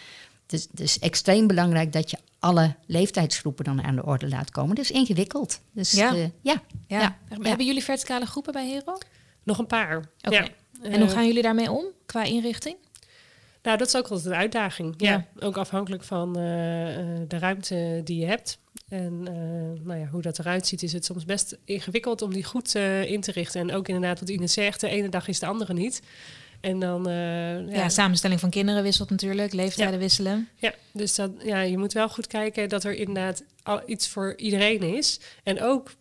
[0.46, 4.76] Dus het is extreem belangrijk dat je alle leeftijdsgroepen dan aan de orde laat komen.
[4.76, 5.62] Dat is ingewikkeld.
[5.72, 6.14] Dus Ja.
[6.14, 7.00] ja, ja, Ja.
[7.00, 8.98] Ja, Hebben jullie verticale groepen bij Hero?
[9.44, 9.98] Nog een paar.
[10.22, 10.36] Oké.
[10.36, 10.48] Ja.
[10.82, 12.76] En hoe Eh, gaan jullie daarmee om qua inrichting?
[13.64, 14.94] Nou, dat is ook altijd een uitdaging.
[14.98, 15.12] Ja.
[15.12, 15.46] Ja.
[15.48, 18.60] Ook afhankelijk van eh, eh, de ruimte die je hebt.
[18.90, 19.24] En
[19.84, 23.22] nou ja, hoe dat eruit ziet, is het soms best ingewikkeld om die goed in
[23.22, 23.62] te richten.
[23.62, 26.02] En ook inderdaad, wat Ines zegt, de ene dag is de andere niet.
[26.60, 30.00] En dan, eh, Ja, samenstelling van kinderen wisselt natuurlijk, leeftijden Ja.
[30.00, 30.50] wisselen.
[30.56, 34.34] Ja, dus dat, ja, je moet wel goed kijken dat er inderdaad al iets voor
[34.38, 35.20] iedereen is.
[35.44, 35.92] En ook,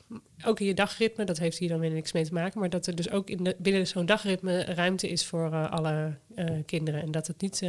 [0.45, 2.87] ook in je dagritme, dat heeft hier dan weer niks mee te maken, maar dat
[2.87, 7.03] er dus ook in de, binnen zo'n dagritme ruimte is voor eh, alle eh, kinderen.
[7.03, 7.63] En dat het niet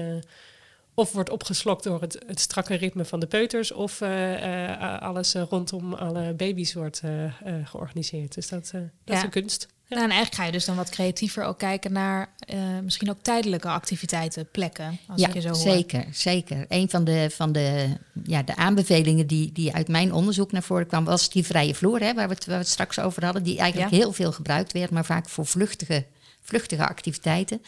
[1.00, 5.34] of wordt opgeslokt door het, het strakke ritme van de peuters, of eh, eh, alles
[5.34, 7.02] eh, rondom alle baby's wordt
[7.64, 8.34] georganiseerd.
[8.34, 9.16] Dus dat, eh, dat Ja.
[9.16, 9.68] is een kunst.
[9.70, 9.96] Ja.
[9.96, 13.18] Nou, en eigenlijk ga je dus dan wat creatiever ook kijken naar eh, misschien ook
[13.22, 15.00] tijdelijke activiteiten, plekken.
[15.08, 15.58] Als ja, ik je zo hoor.
[15.58, 16.66] zeker, zeker.
[16.70, 20.88] Een van de, van de, ja, de aanbevelingen die, die uit mijn onderzoek naar voren
[20.88, 23.44] kwam, was die vrije vloer, hè, waar, we het, waar we het straks over hadden,
[23.44, 23.98] die eigenlijk Ja.
[23.98, 26.06] heel veel gebruikt werd, maar vaak voor vluchtige,
[26.42, 27.62] vluchtige activiteiten.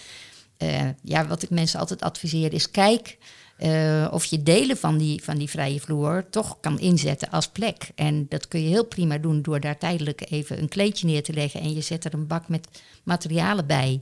[0.59, 3.17] Eh, ja, wat ik mensen altijd adviseer is: kijk
[3.57, 7.91] eh, of je delen van die, van die vrije vloer toch kan inzetten als plek.
[7.95, 11.33] En dat kun je heel prima doen door daar tijdelijk even een kleedje neer te
[11.33, 12.67] leggen en je zet er een bak met
[13.03, 14.01] materialen bij.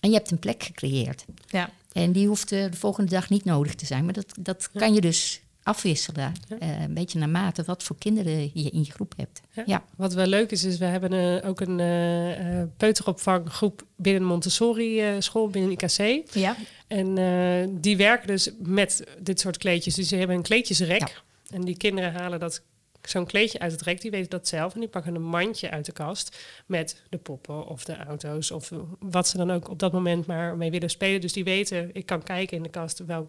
[0.00, 1.24] En je hebt een plek gecreëerd.
[1.46, 1.70] Ja.
[1.92, 4.04] En die hoeft eh, de volgende dag niet nodig te zijn.
[4.04, 6.32] Maar dat, dat kan je dus afwisselen.
[6.48, 6.58] Ja.
[6.58, 9.40] eh, een beetje naarmate wat voor kinderen je in je groep hebt.
[9.52, 9.62] Ja.
[9.66, 9.84] Ja.
[9.96, 15.48] Wat wel leuk is, is we hebben ook een eh, eh, peuteropvanggroep binnen Montessori school,
[15.48, 16.32] binnen IKC.
[16.34, 16.56] Ja.
[16.86, 19.94] En die werken dus met dit soort kleedjes.
[19.94, 21.00] Dus ze hebben een kleedjesrek.
[21.00, 21.08] Ja.
[21.50, 22.62] En die kinderen halen dat
[23.02, 24.00] zo'n kleedje uit het rek.
[24.00, 24.74] Die weten dat zelf.
[24.74, 28.50] En die pakken een mandje uit de kast met de poppen of de auto's.
[28.50, 31.20] Of wat ze dan ook op dat moment maar mee willen spelen.
[31.20, 32.98] Dus die weten, ik kan kijken in de kast.
[32.98, 33.28] Wel.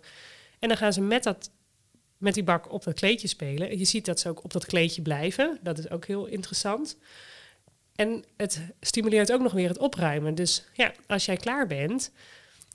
[0.60, 1.50] En dan gaan ze met, dat,
[2.18, 3.70] met die bak op dat kleedje spelen.
[3.70, 5.60] En je ziet dat ze ook op dat kleedje blijven.
[5.62, 6.98] Dat is ook heel interessant.
[7.96, 10.36] En het stimuleert ook nog weer het opruimen.
[10.36, 12.12] Dus ja, als jij klaar bent,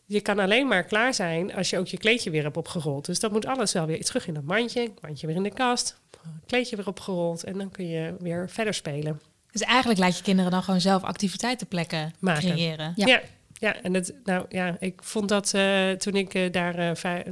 [0.07, 3.05] je kan alleen maar klaar zijn als je ook je kleedje weer hebt opgerold.
[3.05, 6.01] Dus dat moet alles wel weer terug in dat mandje, mandje weer in de kast,
[6.47, 9.21] kleedje weer opgerold en dan kun je weer verder spelen.
[9.51, 12.51] Dus eigenlijk laat je kinderen dan gewoon zelf activiteitenplekken Maken.
[12.51, 12.93] creëren.
[12.97, 13.07] Ja.
[13.07, 13.21] Ja.
[13.63, 17.25] Ja, en het, nou ja, ik vond dat eh, toen ik eh, daar eh,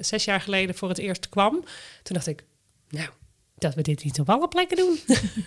[0.00, 1.52] zes jaar geleden voor het eerst kwam,
[2.02, 2.44] toen dacht ik,
[2.88, 3.08] nou,
[3.56, 4.98] dat we dit niet op alle plekken doen.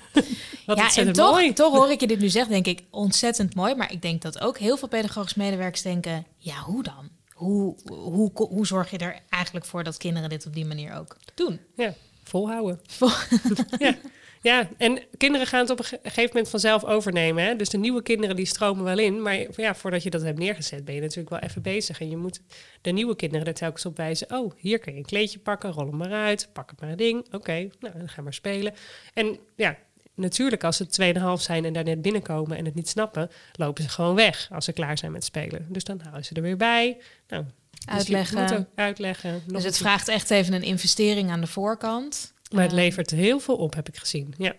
[0.65, 1.54] Wat ja, en toch, mooi.
[1.54, 3.76] toch hoor ik je dit nu zeggen, denk ik ontzettend mooi.
[3.76, 7.10] Maar ik denk dat ook heel veel pedagogisch medewerkers denken, ja, hoe dan?
[7.34, 11.17] Hoe, hoe, hoe zorg je er eigenlijk voor dat kinderen dit op die manier ook
[11.34, 11.60] doen?
[11.76, 11.93] Ja,
[12.24, 12.80] volhouden.
[12.88, 13.10] Vol-
[13.78, 13.95] ja.
[14.42, 17.44] Ja, en kinderen gaan het op een ge- gegeven moment vanzelf overnemen.
[17.44, 17.56] Hè?
[17.56, 19.22] Dus de nieuwe kinderen die stromen wel in.
[19.22, 22.00] Maar ja, voordat je dat hebt neergezet, ben je natuurlijk wel even bezig.
[22.02, 22.42] En je moet
[22.82, 24.32] de nieuwe kinderen er telkens op wijzen.
[24.32, 26.98] Oh, hier kun je een kleedje pakken, rol hem maar uit, pak het maar een
[26.98, 27.34] ding.
[27.34, 28.74] Oké, nou, dan gaan maar spelen.
[29.14, 29.78] En ja,
[30.16, 33.90] natuurlijk als ze 2,5 zijn en daar net binnenkomen en het niet snappen, lopen ze
[33.90, 35.66] gewoon weg als ze klaar zijn met spelen.
[35.70, 36.98] Dus dan halen ze er weer bij.
[37.28, 38.68] Nou, dus Uitleggen.
[38.76, 39.32] uitleggen.
[39.32, 42.31] nog Dus het vraagt echt even een investering aan de voorkant.
[42.52, 44.34] Maar het levert heel veel op, heb ik gezien.
[44.38, 44.54] Ja.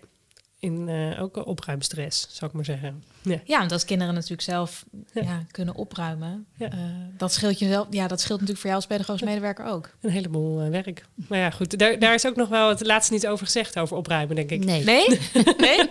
[0.59, 3.05] In eh, ook opruimstress, zou ik maar zeggen.
[3.23, 3.41] Ja.
[3.45, 5.23] Ja, want als kinderen natuurlijk zelf Ja.
[5.23, 5.45] ja.
[5.51, 6.71] kunnen opruimen, Ja.
[6.71, 6.79] eh,
[7.17, 7.87] dat scheelt je wel.
[7.91, 9.91] Ja, dat scheelt natuurlijk voor jou als pedagogisch medewerker ook.
[10.01, 11.05] Een heleboel eh, werk.
[11.29, 11.79] Maar ja, goed.
[11.79, 14.65] Daar, daar is ook nog wel het laatst niet over gezegd, over opruimen, denk ik.
[14.65, 14.85] Nee.
[14.85, 15.07] Nee?
[15.57, 15.91] Nee?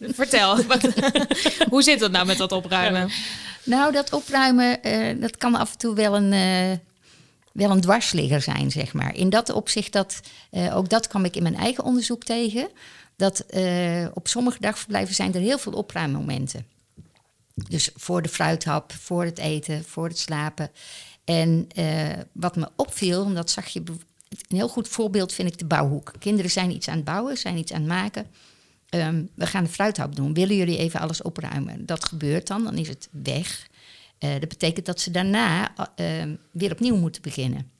[0.20, 0.62] Vertel.
[0.64, 0.82] Wat,
[1.70, 3.10] hoe zit het nou met dat opruimen?
[3.64, 6.78] Nou, dat opruimen, eh, dat kan af en toe wel een, eh,
[7.52, 9.16] wel een dwarsligger zijn, zeg maar.
[9.16, 12.68] In dat opzicht, dat, eh, ook dat kwam ik in mijn eigen onderzoek tegen...
[13.16, 16.66] dat eh, op sommige dagverblijven zijn er heel veel opruimmomenten.
[17.54, 20.70] Dus voor de fruithap, voor het eten, voor het slapen.
[21.24, 23.82] En eh, wat me opviel, en dat zag je...
[24.48, 26.12] Een heel goed voorbeeld vind ik de bouwhoek.
[26.18, 28.26] Kinderen zijn iets aan het bouwen, zijn iets aan het maken...
[28.90, 30.34] Ehm, we gaan de fruithap doen.
[30.34, 31.86] Willen jullie even alles opruimen?
[31.86, 33.68] Dat gebeurt dan, dan is het weg.
[34.20, 37.70] Eh, dat betekent dat ze daarna eh, ehm, weer opnieuw moeten beginnen.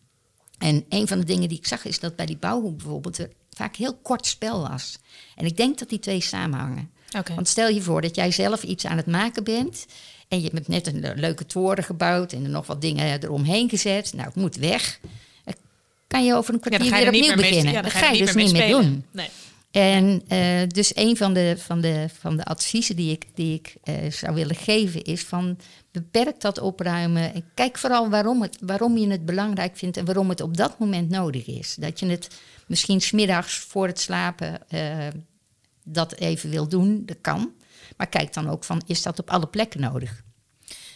[0.58, 3.30] En een van de dingen die ik zag is dat bij die bouwhoek bijvoorbeeld er
[3.50, 4.98] vaak heel kort spel was.
[5.36, 6.90] En ik denk dat die twee samenhangen.
[7.34, 9.86] Want stel je voor dat jij zelf iets aan het maken bent.
[10.28, 13.68] En je hebt net een le- leuke toren gebouwd en er nog wat dingen eromheen
[13.68, 14.12] gezet.
[14.14, 15.00] Nou, het moet weg.
[15.44, 15.54] Eh,
[16.06, 17.72] Kan je over een dan kwartier er weer opnieuw mee, beginnen?
[17.72, 18.82] ja, dan ga je dus mee niet meer spelen.
[18.82, 19.04] doen.
[19.10, 19.28] Nee.
[19.70, 23.74] En eh, dus een van de, van de, van de adviezen die ik, die ik
[23.82, 25.58] eh, zou willen geven is van
[25.90, 27.34] beperk dat opruimen.
[27.34, 30.78] En kijk vooral waarom, het, waarom je het belangrijk vindt en waarom het op dat
[30.78, 31.74] moment nodig is.
[31.74, 35.06] Dat je het misschien smiddags voor het slapen eh,
[35.84, 37.52] dat even wil doen, dat kan.
[37.96, 40.22] Maar kijk dan ook van, is dat op alle plekken nodig?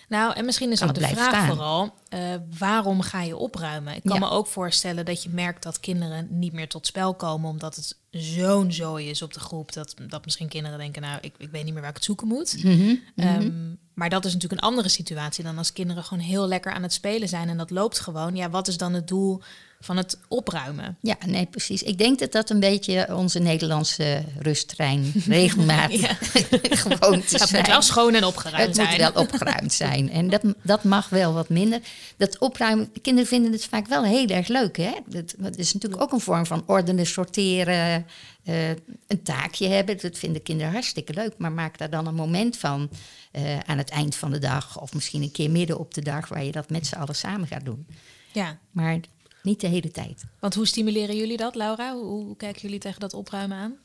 [0.08, 1.46] Nou, en misschien is Kan ook de vraag staan.
[1.46, 2.20] vooral, eh,
[2.58, 3.94] waarom ga je opruimen?
[3.94, 4.26] Ik kan Ja.
[4.26, 7.96] me ook voorstellen dat je merkt dat kinderen niet meer tot spel komen, omdat het
[8.10, 11.64] zo'n zooi is op de groep, dat, dat misschien kinderen denken, nou, ik, ik weet
[11.64, 12.64] niet meer waar ik het zoeken moet.
[12.64, 13.50] Mhm, Ehm,
[13.94, 16.92] maar dat is natuurlijk een andere situatie dan als kinderen gewoon heel lekker aan het
[16.92, 18.36] spelen zijn en dat loopt gewoon.
[18.36, 19.42] Ja, wat is dan het doel
[19.80, 20.96] van het opruimen?
[21.00, 21.82] Ja, nee, precies.
[21.82, 26.16] Ik denk dat dat een beetje onze Nederlandse rusttrein regelmatig Ja.
[26.76, 28.88] gewoon te Het moet wel schoon en opgeruimd Het zijn.
[28.88, 30.10] moet wel opgeruimd zijn.
[30.10, 31.80] En dat, dat mag wel wat minder.
[32.16, 34.76] Dat opruimen, kinderen vinden het vaak wel heel erg leuk.
[34.76, 34.92] Hè?
[35.06, 38.06] Dat, dat is natuurlijk ook een vorm van ordenen, sorteren,
[38.44, 38.68] eh,
[39.06, 39.98] een taakje hebben.
[40.00, 41.34] Dat vinden kinderen hartstikke leuk.
[41.38, 42.90] Maar maak daar dan een moment van
[43.30, 44.80] eh, aan het eind van de dag.
[44.80, 47.48] Of misschien een keer midden op de dag waar je dat met z'n allen samen
[47.48, 47.86] gaat doen.
[48.32, 49.00] Ja, Maar
[49.44, 50.24] niet de hele tijd.
[50.40, 51.92] want hoe stimuleren jullie dat, Laura?
[51.94, 53.76] Hoe, hoe kijken jullie tegen dat opruimen aan?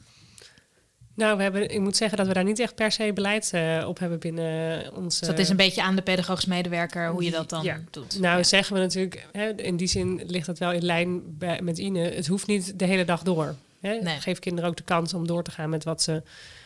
[1.15, 3.85] Nou, we hebben, ik moet zeggen dat we daar niet echt per se beleid eh,
[3.87, 5.19] op hebben binnen onze...
[5.19, 7.79] Dus dat is een beetje aan de pedagogisch medewerker hoe je dat dan Ja.
[7.91, 8.19] doet.
[8.19, 8.43] Nou, Ja.
[8.43, 11.99] zeggen we natuurlijk, hè, in die zin ligt dat wel in lijn bij, met Ine.
[11.99, 13.55] Het hoeft niet de hele dag door.
[13.81, 13.93] Hè.
[14.01, 14.19] Nee.
[14.19, 16.23] Geef kinderen ook de kans om door te gaan met wat ze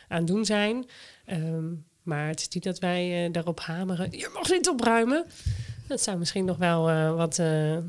[0.07, 0.85] aan het doen zijn.
[1.25, 1.65] Ehm,
[2.03, 4.11] maar het is niet dat wij eh, daarop hameren.
[4.11, 5.25] Je mag niet opruimen.
[5.93, 7.81] Dat zou misschien nog wel eh, wat eh, eh,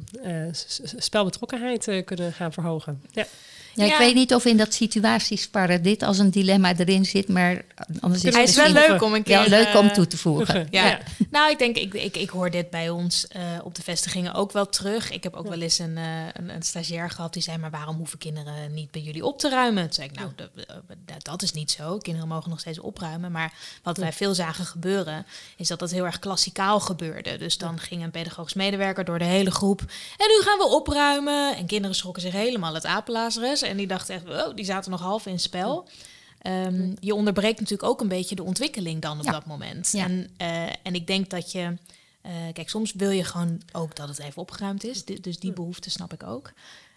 [0.96, 3.02] spelbetrokkenheid kunnen gaan verhogen.
[3.10, 3.26] Ja.
[3.74, 3.92] Ja, Ja.
[3.92, 7.62] Ik weet niet of in dat situatiesparren dit als een dilemma erin zit, maar
[8.00, 9.42] anders is Hij het is wel leuk om een keer...
[9.42, 10.66] ja, leuk om eh, toe te voegen.
[10.74, 10.86] Ja.
[10.86, 11.00] Ja.
[11.30, 14.52] Nou, ik denk, ik, ik, ik hoor dit bij ons eh, op de vestigingen ook
[14.52, 15.10] wel terug.
[15.10, 17.96] Ik heb ook wel eens een, eh, een, een stagiair gehad die zei, maar waarom
[17.96, 19.82] hoeven kinderen niet bij jullie op te ruimen?
[19.82, 20.30] Toen zei ik, nou,
[21.22, 21.98] dat, is niet zo.
[21.98, 23.32] Kinderen mogen nog steeds opruimen.
[23.32, 27.36] Maar wat wij veel zagen gebeuren, is dat dat heel erg klassikaal gebeurde.
[27.36, 29.80] Dus dan ging een pedagogisch medewerker door de hele groep.
[30.16, 31.56] En nu gaan we opruimen.
[31.56, 33.62] En kinderen schrokken zich helemaal het apenlazerus.
[33.68, 35.88] En die dachten echt, die zaten nog half in spel.
[36.38, 39.30] Ehm, je onderbreekt natuurlijk ook een beetje de ontwikkeling dan op Ja.
[39.30, 39.92] dat moment.
[39.92, 40.04] Ja.
[40.04, 41.76] En, eh, en ik denk dat je...
[42.22, 45.04] eh, kijk, soms wil je gewoon ook dat het even opgeruimd is.
[45.04, 46.52] Dus die behoefte snap ik ook.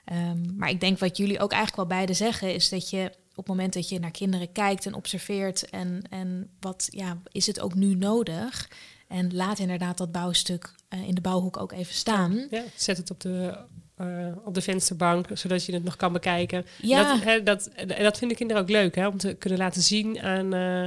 [0.06, 2.53] Ehm, maar ik denk wat jullie ook eigenlijk wel beide zeggen...
[2.53, 5.69] is dat je op het moment dat je naar kinderen kijkt en observeert...
[5.69, 8.69] en, en wat ja, is het ook nu nodig...
[9.08, 12.47] En laat inderdaad dat bouwstuk eh, in de bouwhoek ook even staan.
[12.49, 13.58] Ja, zet het op de,
[13.97, 14.07] eh,
[14.45, 16.65] op de vensterbank, zodat je het nog kan bekijken.
[16.81, 17.03] Ja.
[17.03, 17.69] Dat, hè, dat,
[18.01, 20.83] dat vinden kinderen ook leuk, hè, om te kunnen laten zien aan, eh,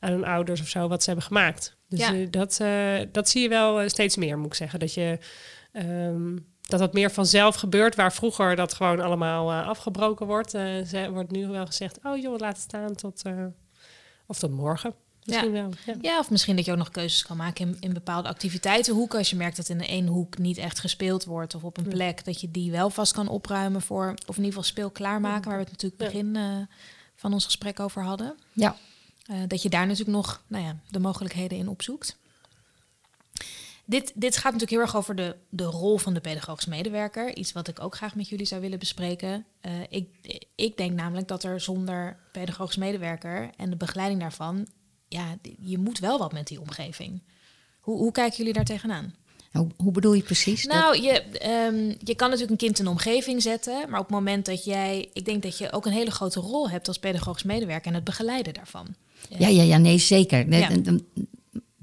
[0.00, 1.76] aan hun ouders of zo wat ze hebben gemaakt.
[1.88, 2.14] Dus Ja.
[2.14, 2.60] eh, dat,
[3.12, 4.78] dat zie je wel steeds meer, moet ik zeggen.
[4.78, 5.18] Dat je
[5.72, 10.50] ehm, dat dat meer vanzelf gebeurt, waar vroeger dat gewoon allemaal afgebroken wordt.
[10.50, 13.22] ze, wordt nu wel gezegd, oh joh, laat het staan tot,
[14.26, 14.94] of tot morgen.
[15.26, 15.70] Misschien wel.
[15.86, 15.94] Ja.
[16.00, 19.18] Ja, of misschien dat je ook nog keuzes kan maken in, in bepaalde activiteitenhoeken.
[19.18, 21.88] Als je merkt dat in de één hoek niet echt gespeeld wordt of op een
[21.88, 25.48] plek, dat je die wel vast kan opruimen voor, of in ieder geval speel klaarmaken,
[25.48, 26.56] waar we het natuurlijk begin eh,
[27.14, 28.34] van ons gesprek over hadden.
[28.52, 28.76] Ja.
[29.26, 32.16] Eh, dat je daar natuurlijk nog nou ja, de mogelijkheden in opzoekt.
[33.88, 37.36] Dit, dit gaat natuurlijk heel erg over de, de rol van de pedagogisch medewerker.
[37.36, 39.44] Iets wat ik ook graag met jullie zou willen bespreken.
[39.60, 40.08] Eh, ik,
[40.54, 44.66] ik denk namelijk dat er zonder pedagogisch medewerker en de begeleiding daarvan...
[45.08, 47.22] ja, je moet wel wat met die omgeving.
[47.80, 49.14] Hoe, hoe kijken jullie daar tegenaan?
[49.52, 50.64] Hoe, hoe bedoel je precies?
[50.64, 54.14] Nou, je, ehm, je kan natuurlijk een kind in een omgeving zetten, maar op het
[54.14, 57.42] moment dat jij, ik denk dat je ook een hele grote rol hebt als pedagogisch
[57.42, 58.94] medewerker en het begeleiden daarvan.
[59.38, 60.52] Ja, ja, ja, nee, zeker.
[60.52, 60.70] Ja.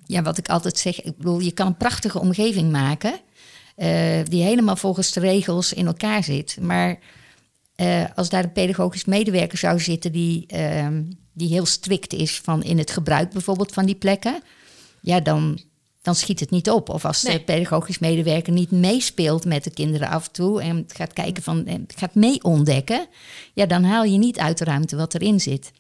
[0.06, 3.20] ja, wat ik altijd zeg, ik bedoel, je kan een prachtige omgeving maken
[3.76, 6.58] eh, die helemaal volgens de regels in elkaar zit.
[6.62, 7.00] Maar
[7.76, 12.64] eh, als daar een pedagogisch medewerker zou zitten die, ehm, die heel strikt is van
[12.64, 14.42] in het gebruik bijvoorbeeld van die plekken,
[15.02, 15.60] ja, dan,
[16.02, 16.90] dan schiet het niet op.
[16.90, 17.38] Of als Nee.
[17.38, 21.66] de pedagogisch medewerker niet meespeelt met de kinderen af en toe en gaat kijken van,
[21.66, 23.08] en gaat mee ontdekken,
[23.54, 25.72] ja, dan haal je niet uit de ruimte wat erin zit.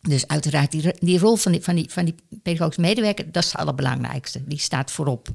[0.00, 3.52] Dus uiteraard, die, die rol van die, van, die, van die pedagogische medewerker, dat is
[3.52, 4.42] het allerbelangrijkste.
[4.44, 5.28] Die staat voorop.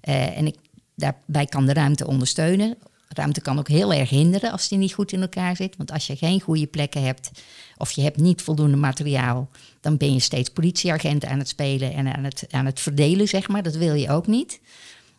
[0.00, 0.56] Eh, en ik,
[0.94, 2.76] daarbij kan de ruimte ondersteunen.
[3.08, 5.76] Ruimte kan ook heel erg hinderen als die niet goed in elkaar zit.
[5.76, 7.30] Want als je geen goede plekken hebt
[7.76, 9.48] of je hebt niet voldoende materiaal,
[9.80, 13.48] dan ben je steeds politieagent aan het spelen en aan het, aan het verdelen, zeg
[13.48, 13.62] maar.
[13.62, 14.60] Dat wil je ook niet.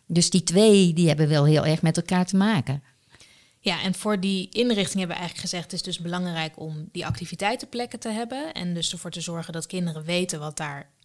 [0.06, 2.82] Dus die twee, die hebben wel heel erg met elkaar te maken.
[3.62, 7.06] Ja, en voor die inrichting hebben we eigenlijk gezegd, het is dus belangrijk om die
[7.06, 10.56] activiteitenplekken te hebben en dus ervoor te zorgen dat kinderen weten wat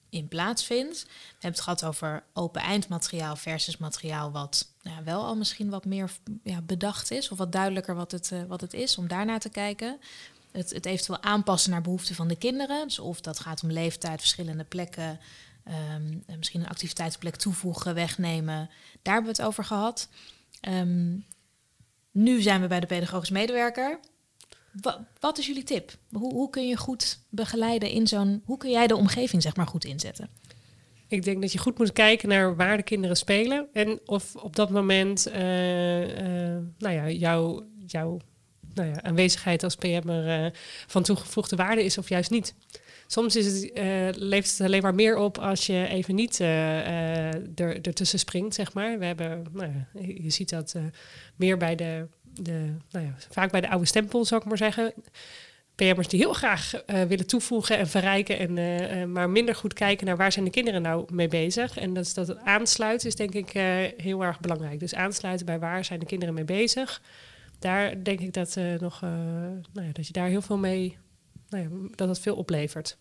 [0.09, 1.03] daarin plaatsvindt.
[1.03, 5.85] We hebben het gehad over open eindmateriaal versus materiaal wat nou, wel al misschien wat
[5.85, 6.11] meer
[6.43, 9.49] ja, bedacht is of wat duidelijker wat het, eh, wat het is, om daarnaar te
[9.49, 9.99] kijken.
[10.51, 12.87] Het, het eventueel aanpassen naar behoeften van de kinderen.
[12.87, 15.19] Dus of dat gaat om leeftijd, verschillende plekken,
[15.63, 18.69] ehm, en misschien een activiteitsplek toevoegen, wegnemen.
[19.01, 20.07] Daar hebben we het over gehad.
[20.61, 21.17] Ehm,
[22.11, 23.99] nu zijn we bij de pedagogisch medewerker.
[24.81, 25.97] Wa- wat is jullie tip?
[26.11, 28.41] Hoe, hoe kun je goed begeleiden in zo'n...
[28.45, 30.29] Hoe kun jij de omgeving zeg maar goed inzetten?
[31.07, 33.67] Ik denk dat je goed moet kijken naar waar de kinderen spelen.
[33.73, 37.67] En of op dat moment eh, eh, nou ja, jouw,
[38.73, 40.51] nou ja, aanwezigheid als PM'er eh,
[40.87, 42.55] van toegevoegde waarde is of juist niet.
[43.07, 43.71] Soms is het,
[44.15, 48.99] levert het alleen maar meer op als je even niet er, ertussen springt, zeg maar.
[48.99, 50.75] We hebben, nou ja, je ziet dat
[51.35, 52.07] meer bij de,
[52.41, 54.93] de nou ja, vaak bij de oude stempel, zou ik maar zeggen.
[55.75, 59.73] PM'ers die heel graag eh, willen toevoegen en verrijken, en, eh, eh, maar minder goed
[59.73, 61.77] kijken naar waar zijn de kinderen nou mee bezig.
[61.77, 63.49] En dat dat het aansluiten is denk ik
[63.97, 64.79] heel erg belangrijk.
[64.79, 67.01] Dus aansluiten bij waar zijn de kinderen mee bezig.
[67.59, 70.97] Daar denk ik dat, nog, nou ja, dat je daar heel veel mee,
[71.49, 72.97] nou ja, dat het veel oplevert.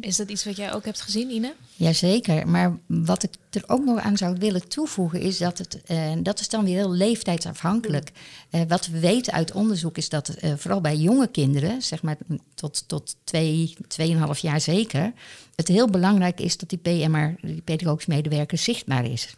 [0.00, 1.54] Is dat iets wat jij ook hebt gezien, Ine?
[1.74, 6.12] Jazeker, maar wat ik er ook nog aan zou willen toevoegen is dat het, uh,
[6.22, 8.12] dat is dan weer heel leeftijdsafhankelijk.
[8.50, 12.16] Uh, wat we weten uit onderzoek is dat uh, vooral bij jonge kinderen, zeg maar
[12.54, 15.12] tot, tot twee, tweeënhalf jaar zeker,
[15.54, 19.34] het heel belangrijk is dat die PMR, die pedagogisch medewerker, zichtbaar is.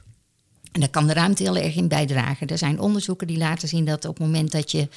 [0.75, 2.47] En daar kan de ruimte heel erg in bijdragen.
[2.47, 4.89] Er zijn onderzoeken die laten zien dat op het moment dat je.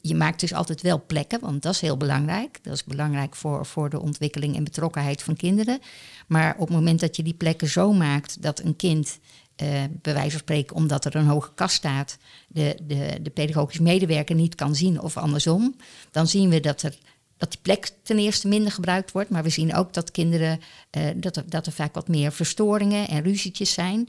[0.00, 2.58] Je maakt dus altijd wel plekken, want dat is heel belangrijk.
[2.62, 5.78] Dat is belangrijk voor, voor de ontwikkeling en betrokkenheid van kinderen.
[6.26, 9.18] Maar op het moment dat je die plekken zo maakt dat een kind.
[9.62, 9.68] Uh,
[10.02, 12.18] bij wijze van spreken, omdat er een hoge kast staat,
[12.48, 15.76] de, de, de pedagogisch medewerker niet kan zien of andersom,
[16.10, 16.98] dan zien we dat er
[17.36, 19.30] dat die plek ten eerste minder gebruikt wordt.
[19.30, 20.60] Maar we zien ook dat kinderen,
[20.96, 24.08] uh, dat, er, dat er vaak wat meer verstoringen en ruzietjes zijn.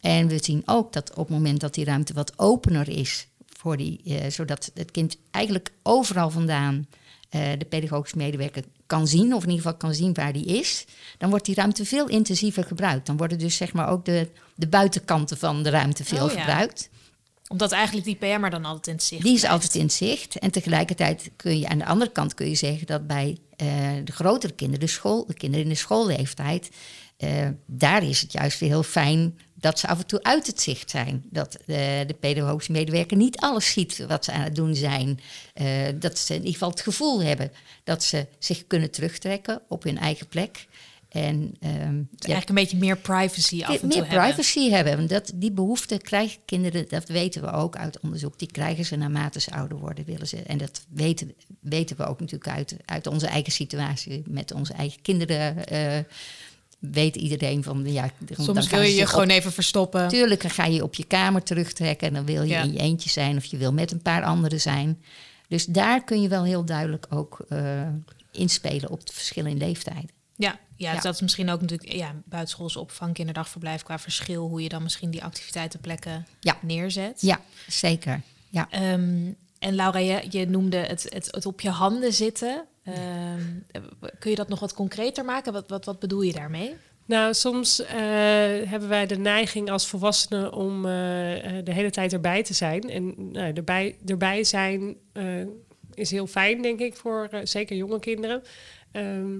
[0.00, 3.76] En we zien ook dat op het moment dat die ruimte wat opener is, voor
[3.76, 6.86] die, uh, zodat het kind eigenlijk overal vandaan
[7.30, 10.84] uh, de pedagogisch medewerker kan zien, of in ieder geval kan zien waar die is,
[11.18, 13.06] dan wordt die ruimte veel intensiever gebruikt.
[13.06, 16.68] Dan worden dus zeg maar ook de, de buitenkanten van de ruimte veel Oh ja.
[17.48, 19.56] Omdat eigenlijk die PM'er dan altijd in het zicht Die is blijft.
[19.56, 20.38] altijd in zicht.
[20.38, 23.68] En tegelijkertijd kun je aan de andere kant kun je zeggen dat bij eh,
[24.04, 26.70] de grotere kinderen, de, school, de kinderen in de schoolleeftijd,
[27.16, 30.60] eh, daar is het juist weer heel fijn dat ze af en toe uit het
[30.60, 31.22] zicht zijn.
[31.30, 31.66] Dat eh,
[32.06, 35.20] de pedagogische medewerker niet alles ziet wat ze aan het doen zijn.
[35.98, 37.52] Dat ze in ieder geval het gevoel hebben
[37.84, 40.66] dat ze zich kunnen terugtrekken op hun eigen plek.
[41.08, 41.68] En Dus ja,
[42.10, 44.96] eigenlijk een beetje meer privacy af en toe meer privacy hebben.
[44.96, 48.96] Want dat, die behoefte krijgen kinderen, dat weten we ook uit onderzoek, die krijgen ze
[48.96, 50.36] naarmate ze ouder worden, willen ze.
[50.42, 55.02] En dat weten, weten we ook natuurlijk uit, uit onze eigen situatie met onze eigen
[55.02, 55.66] kinderen.
[55.66, 55.98] eh,
[56.78, 58.10] weet iedereen van ja.
[58.18, 60.08] dan Soms wil je je gewoon op- even verstoppen.
[60.08, 62.62] Tuurlijk, dan ga je op je kamer terugtrekken en dan wil je Ja.
[62.62, 65.02] in je eentje zijn of je wil met een paar anderen zijn.
[65.48, 67.82] Dus daar kun je wel heel duidelijk ook eh,
[68.32, 70.10] inspelen op de verschillen in leeftijden.
[70.36, 71.00] Ja, ja, Ja.
[71.00, 75.10] dat is misschien ook natuurlijk ja, buitenschoolse opvang, kinderdagverblijf qua verschil, hoe je dan misschien
[75.10, 76.56] die activiteitenplekken Ja.
[76.62, 77.20] neerzet.
[77.20, 78.20] Ja, zeker.
[78.48, 78.66] Ja.
[78.70, 82.64] Ehm, en Laura, je, je noemde het, het, het op je handen zitten.
[82.84, 83.42] Ehm,
[84.18, 85.52] kun je dat nog wat concreter maken?
[85.52, 86.74] Wat, wat, wat bedoel je daarmee?
[87.04, 87.96] Nou, soms eh,
[88.68, 92.90] hebben wij de neiging als volwassenen om eh, eh, de hele tijd erbij te zijn.
[92.90, 95.24] En nou, erbij, erbij zijn eh,
[95.94, 98.42] is heel fijn, denk ik, voor eh, zeker jonge kinderen.
[98.92, 99.30] Ehm,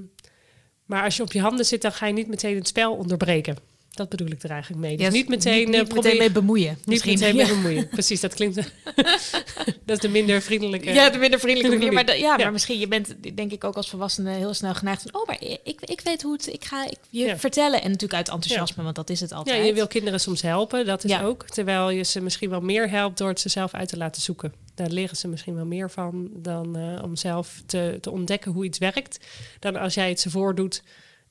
[0.88, 3.56] maar als je op je handen zit, dan ga je niet meteen het spel onderbreken.
[3.90, 4.96] Dat bedoel ik er eigenlijk mee.
[4.96, 6.74] Dus Ja, niet meteen, niet, eh, niet probeer- meteen mee bemoeien.
[6.76, 7.18] niet misschien.
[7.18, 7.46] meteen ja.
[7.46, 7.88] mee bemoeien.
[7.88, 8.54] Precies, dat klinkt...
[9.86, 10.92] dat is de minder vriendelijke...
[10.92, 11.92] Ja, de minder vriendelijke manier.
[11.92, 12.36] Maar, ja, Ja.
[12.36, 15.20] maar misschien, je bent denk ik ook als volwassene heel snel geneigd van...
[15.20, 16.46] oh, maar ik, ik weet hoe het...
[16.52, 17.38] Ik ga ik, je Ja.
[17.38, 17.78] vertellen.
[17.82, 19.66] En natuurlijk uit enthousiasme, want dat is het Ja, altijd.
[19.66, 21.22] je wil kinderen soms helpen, dat is Ja.
[21.22, 21.46] ook.
[21.46, 24.52] Terwijl je ze misschien wel meer helpt door het ze zelf uit te laten zoeken.
[24.74, 28.64] Daar leren ze misschien wel meer van dan eh, om zelf te, te ontdekken hoe
[28.64, 29.18] iets werkt.
[29.58, 30.82] Dan als jij het ze voordoet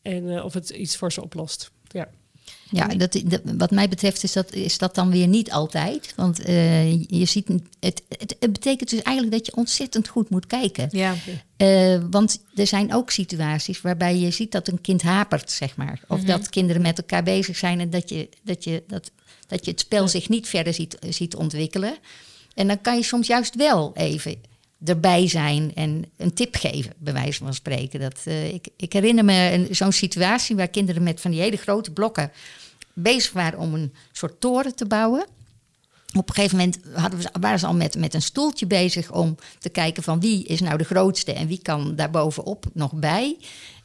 [0.01, 1.71] en eh, of het iets voor ze oplost.
[1.87, 2.07] Ja.
[2.71, 6.13] Ja, dat, dat- wat mij betreft is dat, is dat dan weer niet altijd.
[6.15, 7.47] Want eh, je ziet,
[7.79, 10.87] het, het, het betekent dus eigenlijk dat je ontzettend goed moet kijken.
[10.91, 11.15] Ja,
[11.57, 15.99] Eh, want er zijn ook situaties waarbij je ziet dat een kind hapert, zeg maar.
[16.07, 19.11] Of dat kinderen met elkaar bezig zijn en dat je, dat je, dat,
[19.47, 21.97] dat je het spel zich niet verder ziet, ziet ontwikkelen.
[22.55, 24.35] En dan kan je soms juist wel even
[24.85, 27.99] erbij zijn en een tip geven, bij wijze van spreken.
[27.99, 31.91] Dat, eh, ik, ik herinner me zo'n situatie waar kinderen met van die hele grote
[31.91, 32.31] blokken
[32.93, 35.25] bezig waren om een soort toren te bouwen.
[36.17, 39.35] Op een gegeven moment hadden we, waren ze al met, met een stoeltje bezig om
[39.59, 43.37] te kijken van wie is nou de grootste en wie kan daar bovenop nog bij.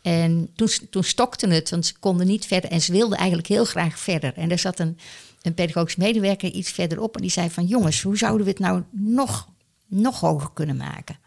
[0.02, 3.64] En toen, toen stokte het, want ze konden niet verder en ze wilden eigenlijk heel
[3.64, 4.32] graag verder.
[4.36, 4.98] En er zat een,
[5.42, 8.82] een pedagogisch medewerker iets verderop en die zei van jongens, hoe zouden we het nou
[8.90, 9.48] nog,
[9.92, 11.18] nog hoger kunnen maken?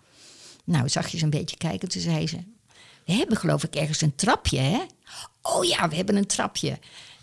[0.64, 2.38] Nou, zag je ze een beetje kijken, toen zei ze,
[3.06, 4.82] we hebben geloof ik ergens een trapje, hè?
[5.42, 6.80] Oh ja, we hebben een trapje.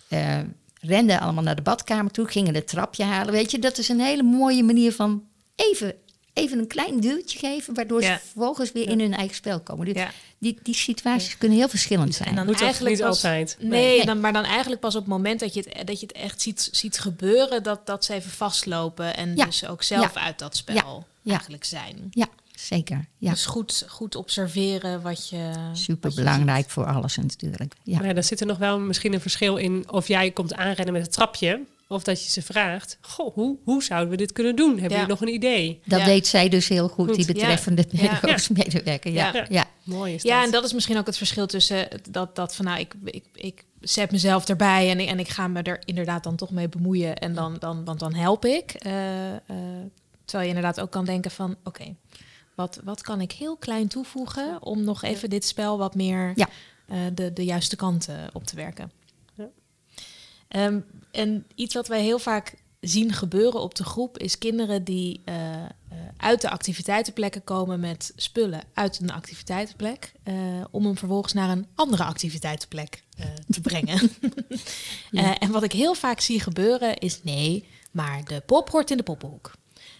[0.09, 0.40] Eh,
[0.80, 3.32] renden allemaal naar de badkamer toe, gingen het trapje halen.
[3.32, 5.24] Weet je, dat is een hele mooie manier van
[5.57, 5.95] even,
[6.32, 8.14] even een klein duwtje geven, waardoor Ja.
[8.14, 9.94] ze vervolgens weer in hun eigen spel komen.
[9.94, 10.10] Ja.
[10.38, 12.28] die, die situaties kunnen heel verschillend zijn.
[12.28, 13.56] En dan Moet dat eigenlijk niet pas, altijd.
[13.60, 14.06] Nee, Nee.
[14.06, 16.40] Dan, maar dan eigenlijk pas op het moment dat je het, dat je het echt
[16.42, 19.44] ziet, ziet gebeuren, dat, dat ze even vastlopen en Ja.
[19.44, 20.20] dus ook zelf Ja.
[20.20, 21.04] uit dat spel Ja.
[21.22, 21.30] Ja.
[21.32, 21.96] eigenlijk zijn.
[22.10, 23.06] Ja, zeker.
[23.18, 23.30] Ja.
[23.30, 25.50] Dus goed, goed observeren wat je.
[25.72, 27.74] Super wat je belangrijk voor alles natuurlijk.
[27.82, 27.98] Ja.
[27.98, 30.92] Maar ja, dan zit er nog wel misschien een verschil in of jij komt aanrennen
[30.94, 31.60] met het trapje.
[31.93, 34.70] Of dat je ze vraagt, goh, hoe, hoe zouden we dit kunnen doen?
[34.72, 34.95] Hebben Ja.
[34.95, 35.80] jullie nog een idee?
[35.84, 36.07] Dat Ja.
[36.07, 37.32] weet zij dus heel goed, Goed, die ja.
[37.32, 37.84] betreffende
[38.64, 39.12] medewerker.
[39.12, 39.30] Ja.
[39.34, 39.47] Ja.
[39.49, 39.66] Ja.
[39.84, 40.30] Mooi is dat.
[40.32, 43.24] Ja, en dat is misschien ook het verschil tussen dat, dat van nou, ik, ik,
[43.34, 46.68] ik zet mezelf erbij en ik, en ik ga me er inderdaad dan toch mee
[46.68, 48.70] bemoeien en dan, dan, want dan help ik.
[48.72, 49.40] Eh, eh,
[50.24, 51.95] terwijl je inderdaad ook kan denken van oké,
[52.55, 56.49] wat, wat kan ik heel klein toevoegen om nog even dit spel wat meer Ja.
[56.88, 58.90] eh, de, de juiste kant eh, op te werken.
[59.34, 59.49] Ja.
[60.49, 60.80] Ehm,
[61.12, 65.62] en iets wat wij heel vaak zien gebeuren op de groep is kinderen die eh,
[65.62, 65.68] eh,
[66.16, 70.34] uit de activiteitenplekken komen met spullen uit een activiteitenplek, eh,
[70.70, 74.10] om hem vervolgens naar een andere activiteitenplek eh, te brengen.
[74.20, 74.30] Ja.
[75.12, 78.96] Eh, en wat ik heel vaak zie gebeuren is nee, maar de pop hoort in
[78.96, 79.52] de poppenhoek.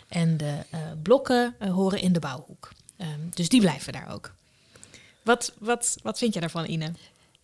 [0.08, 2.70] En de eh, blokken horen in de bouwhoek.
[2.96, 4.34] Ehm, dus die blijven daar ook.
[5.22, 6.92] Wat, wat, wat vind je daarvan, Ine?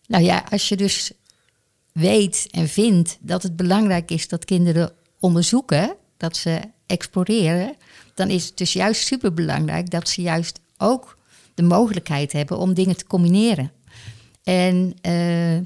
[0.07, 1.11] Nou ja, als je dus
[1.91, 7.75] weet en vindt dat het belangrijk is dat kinderen onderzoeken, dat ze exploreren,
[8.13, 11.17] dan is het dus juist superbelangrijk dat ze juist ook
[11.53, 13.71] de mogelijkheid hebben om dingen te combineren.
[14.43, 15.57] En eh,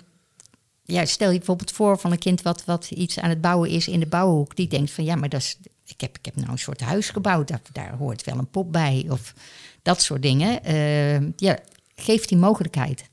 [0.84, 3.88] ja, stel je bijvoorbeeld voor van een kind wat, wat iets aan het bouwen is
[3.88, 6.51] in de bouwhoek, die denkt van ja, maar dat is, ik, heb, ik heb nou
[6.51, 9.34] een soort huis gebouwd, daar, hoort wel een pop bij of
[9.82, 10.63] dat soort dingen.
[10.63, 11.59] Eh, ja,
[11.95, 13.03] geef die mogelijkheid.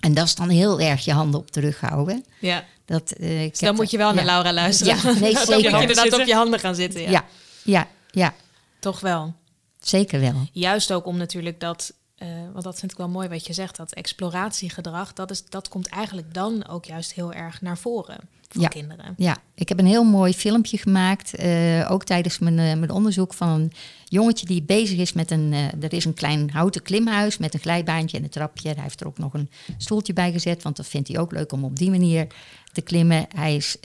[0.00, 2.24] En dat is dan heel erg je handen op de rug houden.
[2.40, 4.14] Ja, Dat, eh, ik dus dan moet je wel ja.
[4.14, 4.96] naar Laura luisteren.
[4.96, 5.70] Ja, nee, Dan zeker.
[5.70, 7.00] moet je inderdaad op je handen gaan zitten.
[7.00, 7.10] Ja.
[7.10, 7.24] Ja,
[7.64, 8.34] ja, ja,
[8.78, 9.34] Toch wel.
[9.80, 10.48] zeker wel.
[10.52, 13.76] Juist ook om natuurlijk dat, eh, want dat vind ik wel mooi wat je zegt,
[13.76, 18.18] dat exploratiegedrag, dat, is, dat komt eigenlijk dan ook juist heel erg naar voren
[18.48, 18.68] van Ja.
[18.68, 19.14] kinderen.
[19.16, 23.34] Ja, ik heb een heel mooi filmpje gemaakt, eh, ook tijdens mijn, eh, mijn onderzoek
[23.34, 23.72] van een
[24.04, 27.60] jongetje die bezig is met een, eh, er is een klein houten klimhuis met een
[27.60, 28.68] glijbaantje en een trapje.
[28.68, 31.52] Hij heeft er ook nog een stoeltje bij gezet, want dat vindt hij ook leuk
[31.52, 32.26] om op die manier
[32.72, 33.26] te klimmen.
[33.34, 33.76] Hij is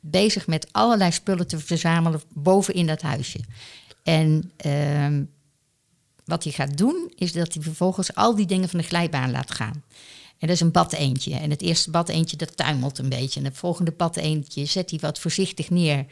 [0.00, 3.38] bezig met allerlei spullen te verzamelen boven in dat huisje.
[4.02, 5.24] En ehm,
[6.24, 9.50] wat hij gaat doen, is dat hij vervolgens al die dingen van de glijbaan laat
[9.50, 9.82] gaan.
[10.40, 11.34] En dat is een bad eentje.
[11.34, 13.40] En het eerste bad eentje, dat tuimelt een beetje.
[13.40, 16.06] En het volgende bad eentje zet hij wat voorzichtig neer,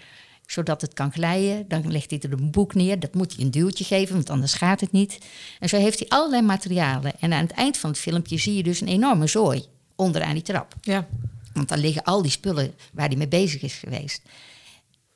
[0.47, 1.69] zodat het kan glijden.
[1.69, 3.01] Dan legt hij er een boek neer.
[3.01, 5.19] Dat moet hij een duwtje geven, want anders gaat het niet.
[5.61, 7.21] En zo heeft hij allerlei materialen.
[7.21, 9.65] En aan het eind van het filmpje zie je dus een enorme zooi
[9.97, 10.75] onderaan die trap.
[10.81, 11.07] Ja.
[11.53, 14.23] Want dan liggen al die spullen waar hij mee bezig is geweest.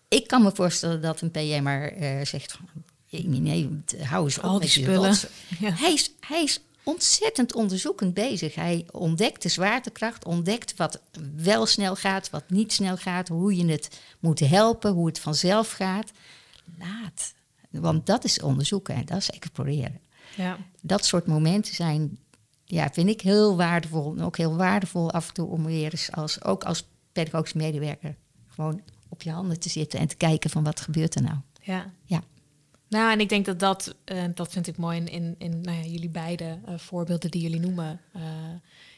[0.09, 2.69] Ik kan me voorstellen dat een PM'er eh zegt van...
[3.11, 3.69] Nee, nee,
[4.03, 5.17] hou eens op Al die met je spullen.
[5.59, 5.71] Ja.
[5.75, 8.55] Hij, is, hij is ontzettend onderzoekend bezig.
[8.55, 11.01] Hij ontdekt de zwaartekracht, ontdekt wat
[11.37, 15.71] wel snel gaat, wat niet snel gaat, hoe je het moet helpen, hoe het vanzelf
[15.71, 16.11] gaat.
[16.79, 17.35] Laat.
[17.71, 20.01] Want dat is onderzoeken en dat is exploreren.
[20.37, 20.59] Ja.
[20.81, 22.19] Dat soort momenten zijn,
[22.65, 24.15] ja, vind ik heel waardevol.
[24.17, 28.17] En ook heel waardevol af en toe om weer eens als, ook als pedagogisch medewerker,
[28.47, 31.37] gewoon op je handen te zitten en te kijken van wat gebeurt er nou.
[31.61, 31.93] Ja.
[32.05, 32.23] Ja.
[32.93, 35.77] Nou, en ik denk dat dat, eh, dat vind ik mooi in, in, in nou
[35.77, 38.01] ja, jullie beide eh, voorbeelden die jullie noemen.
[38.13, 38.23] Eh,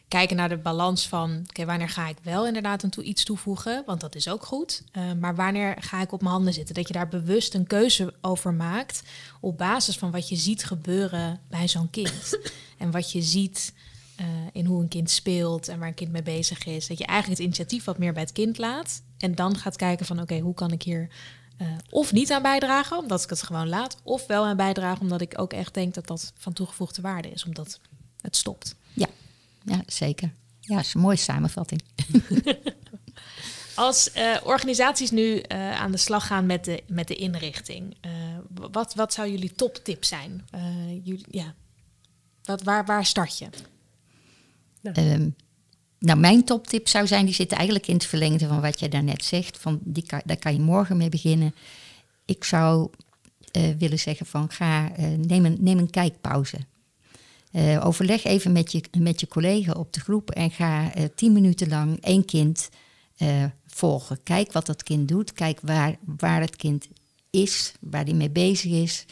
[0.09, 3.82] kijken naar de balans van, oké, wanneer ga ik wel inderdaad aan toe iets toevoegen,
[3.86, 4.82] want dat is ook goed.
[5.20, 6.74] Maar wanneer ga ik op mijn handen zitten?
[6.74, 9.03] Dat je daar bewust een keuze over maakt
[9.40, 12.38] op basis van wat je ziet gebeuren bij zo'n kind.
[12.78, 13.74] en wat je ziet
[14.53, 16.86] in hoe een kind speelt en waar een kind mee bezig is.
[16.86, 19.03] Dat je eigenlijk het initiatief wat meer bij het kind laat.
[19.18, 21.09] En dan gaat kijken van, oké, hoe kan ik hier
[21.57, 23.96] eh, of niet aan bijdragen, omdat ik het gewoon laat.
[24.02, 27.44] Of wel aan bijdragen, omdat ik ook echt denk dat dat van toegevoegde waarde is,
[27.44, 27.80] omdat
[28.20, 28.74] het stopt.
[28.92, 29.09] Ja,
[29.64, 30.32] ja zeker.
[30.61, 31.82] Ja, dat is een mooie samenvatting.
[33.74, 38.12] Als eh, organisaties nu eh, aan de slag gaan met de, met de inrichting, eh,
[38.70, 40.46] wat, wat zou jullie toptip zijn?
[40.50, 41.55] Eh, jullie, ja.
[42.42, 43.48] wat, waar, waar start je?
[44.82, 45.28] Ehm,
[46.05, 49.24] nou, mijn toptip zou zijn, die zit eigenlijk in het verlengde van wat jij daarnet
[49.24, 49.59] zegt.
[49.59, 51.55] Van die daar kan je morgen mee beginnen.
[52.24, 52.90] Ik zou
[53.50, 56.59] eh, willen zeggen van ga, eh, neem, een, neem een kijkpauze.
[57.50, 61.68] Eh, overleg even met je, met je collega op de groep en ga tien minuten
[61.68, 62.68] lang één kind
[63.66, 64.22] volgen.
[64.22, 65.32] Kijk wat dat kind doet.
[65.32, 66.88] Kijk waar, waar het kind
[67.30, 69.05] is, waar hij mee bezig is.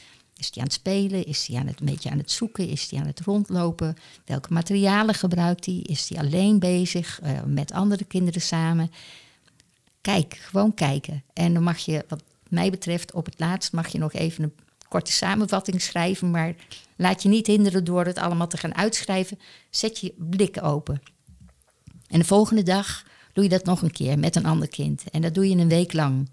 [0.42, 1.26] Is hij aan het spelen?
[1.26, 2.68] Is hij aan het, een beetje aan het zoeken?
[2.68, 3.96] Is hij aan het rondlopen?
[4.24, 5.74] Welke materialen gebruikt hij?
[5.74, 7.20] Is hij alleen bezig?
[7.20, 8.90] eh, met andere kinderen samen?
[10.00, 11.22] Kijk, gewoon kijken.
[11.32, 14.54] En dan mag je, wat mij betreft, op het laatst mag je nog even een
[14.88, 16.30] korte samenvatting schrijven.
[16.30, 16.54] Maar
[16.96, 19.38] laat je niet hinderen door het allemaal te gaan uitschrijven.
[19.70, 21.02] Zet je blik open.
[22.08, 25.04] En de volgende dag doe je dat nog een keer met een ander kind.
[25.10, 26.28] En dat doe je een week lang.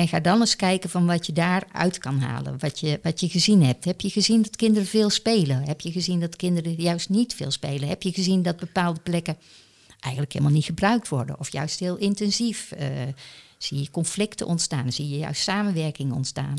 [0.00, 2.58] En ga dan eens kijken van wat je daaruit kan halen.
[2.58, 3.84] Wat je, wat je gezien hebt.
[3.84, 5.62] Heb je gezien dat kinderen veel spelen?
[5.66, 7.88] Heb je gezien dat kinderen juist niet veel spelen?
[7.88, 9.36] Heb je gezien dat bepaalde plekken
[10.00, 11.38] eigenlijk helemaal niet gebruikt worden?
[11.38, 12.72] Of juist heel intensief?
[12.72, 12.88] Eh,
[13.58, 14.92] zie je conflicten ontstaan?
[14.92, 16.56] Zie je juist samenwerking ontstaan?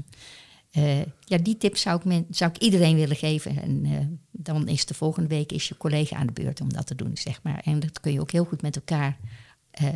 [0.72, 3.62] Eh, ja, die tip zou ik, zou ik iedereen willen geven.
[3.62, 3.98] En eh,
[4.32, 7.18] dan is de volgende week is je collega aan de beurt om dat te doen,
[7.18, 7.62] zeg maar.
[7.64, 9.18] En dat kun je ook heel goed met elkaar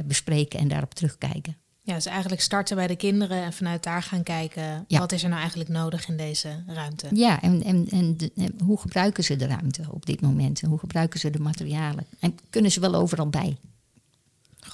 [0.05, 1.57] bespreken en daarop terugkijken.
[1.87, 4.85] Ja, dus eigenlijk starten bij de kinderen en vanuit daar gaan kijken...
[4.87, 4.99] Ja.
[4.99, 7.07] wat is er nou eigenlijk nodig in deze ruimte?
[7.13, 10.61] Ja, en, en, en, de- en hoe gebruiken ze de ruimte op dit moment?
[10.61, 12.05] En hoe gebruiken ze de materialen?
[12.19, 13.57] En kunnen ze wel overal bij?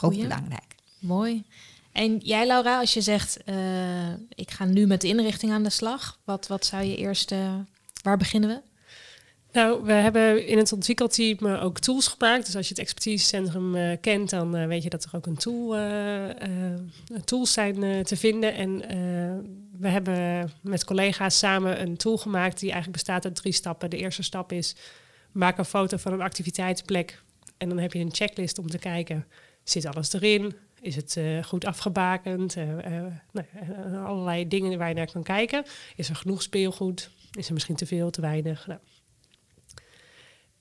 [0.02, 0.76] Ook belangrijk.
[1.00, 1.44] Mooi.
[1.92, 3.44] En jij, Laura, als je zegt...
[3.44, 6.20] eh, ik ga nu met de inrichting aan de slag...
[6.24, 7.34] wat, wat zou je eerst...
[8.04, 8.62] waar beginnen we?
[9.52, 12.46] Nou, we hebben in het ontwikkelteam eh, ook tools gemaakt.
[12.46, 15.38] Dus als je het expertisecentrum eh kent, dan eh, weet je dat er ook een
[15.38, 15.76] tool,
[17.26, 18.54] tools zijn te vinden.
[18.54, 18.78] En
[19.78, 23.90] we hebben met collega's samen een tool gemaakt die eigenlijk bestaat uit drie stappen.
[23.90, 24.76] De eerste stap is
[25.32, 27.22] maak een foto van een activiteitsplek.
[27.58, 29.26] En dan heb je een checklist om te kijken,
[29.64, 30.54] zit alles erin?
[30.82, 32.56] Is het goed afgebakend?
[33.32, 33.46] Nou,
[34.06, 35.64] allerlei dingen waar je naar kan kijken.
[35.96, 37.10] Is er genoeg speelgoed?
[37.32, 38.68] Is er misschien te veel, te weinig?
[38.68, 38.80] Nou,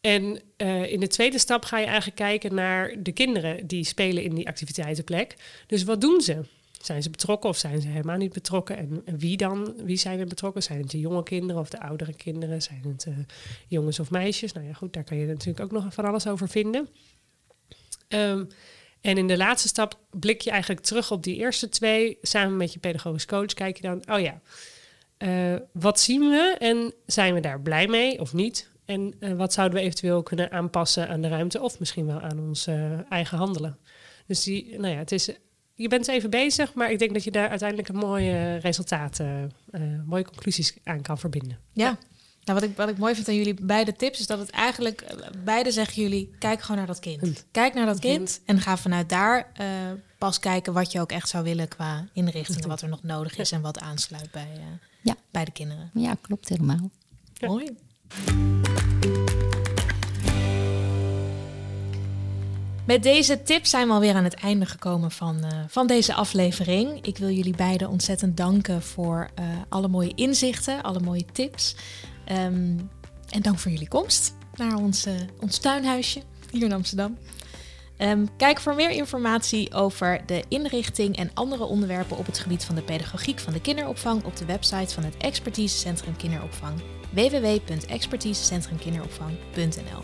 [0.00, 4.22] en eh, in de tweede stap ga je eigenlijk kijken naar de kinderen die spelen
[4.22, 5.34] in die activiteitenplek.
[5.66, 6.44] Dus wat doen ze?
[6.82, 8.76] Zijn ze betrokken of zijn ze helemaal niet betrokken?
[8.76, 9.74] En, wie dan?
[9.84, 10.62] Wie zijn er betrokken?
[10.62, 12.62] Zijn het de jonge kinderen of de oudere kinderen?
[12.62, 13.14] Zijn het eh,
[13.68, 14.52] jongens of meisjes?
[14.52, 16.88] Nou ja, goed, daar kan je natuurlijk ook nog van alles over vinden.
[18.08, 18.44] Ehm,
[19.00, 22.18] en in de laatste stap blik je eigenlijk terug op die eerste twee.
[22.22, 24.40] Samen met je pedagogisch coach kijk je dan, oh ja,
[25.16, 28.68] eh, wat zien we en zijn we daar blij mee of niet?
[28.90, 32.38] En eh, wat zouden we eventueel kunnen aanpassen aan de ruimte of misschien wel aan
[32.40, 33.78] ons eh, eigen handelen?
[34.26, 35.30] Dus die, nou ja, het is,
[35.74, 39.80] je bent even bezig, maar ik denk dat je daar uiteindelijk een mooie resultaten, eh,
[40.06, 41.58] mooie conclusies aan kan verbinden.
[41.72, 41.98] Ja.
[42.44, 45.04] Nou, wat ik, wat ik mooi vind aan jullie beide tips is dat het eigenlijk,
[45.44, 47.46] beide zeggen jullie, kijk gewoon naar dat kind.
[47.50, 48.40] Kijk naar dat Kind.
[48.44, 49.66] en ga vanuit daar eh,
[50.18, 53.52] pas kijken wat je ook echt zou willen qua inrichtingen, wat er nog nodig is
[53.52, 54.62] en wat aansluit bij, eh,
[55.02, 55.16] Ja.
[55.30, 55.90] bij de kinderen.
[55.94, 56.90] Ja, klopt helemaal.
[57.34, 57.48] Ja.
[57.48, 57.76] Mooi.
[62.90, 67.06] Met deze tips zijn we alweer aan het einde gekomen van, eh, van deze aflevering.
[67.06, 71.76] Ik wil jullie beiden ontzettend danken voor eh, alle mooie inzichten, alle mooie tips.
[72.24, 72.78] Ehm,
[73.28, 77.16] en dank voor jullie komst naar ons, eh, ons tuinhuisje hier in Amsterdam.
[78.00, 82.74] Ehm, kijk voor meer informatie over de inrichting en andere onderwerpen op het gebied van
[82.74, 86.80] de pedagogiek van de kinderopvang op de website van het Expertisecentrum Kinderopvang
[87.12, 90.02] www.expertisecentrumkinderopvang.nl.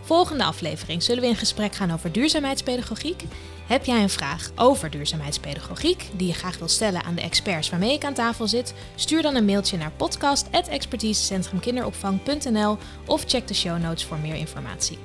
[0.00, 3.24] Volgende aflevering zullen we in gesprek gaan over duurzaamheidspedagogiek.
[3.66, 7.92] Heb jij een vraag over duurzaamheidspedagogiek die je graag wil stellen aan de experts waarmee
[7.92, 8.74] ik aan tafel zit?
[8.94, 14.98] Stuur dan een mailtje naar podcast@expertisecentrumkinderopvang.nl of check de show notes voor meer informatie.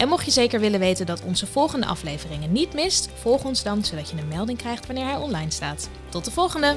[0.00, 3.84] En mocht je zeker willen weten dat onze volgende afleveringen niet mist, volg ons dan
[3.84, 5.90] zodat je een melding krijgt wanneer hij online staat.
[6.08, 6.76] Tot de volgende!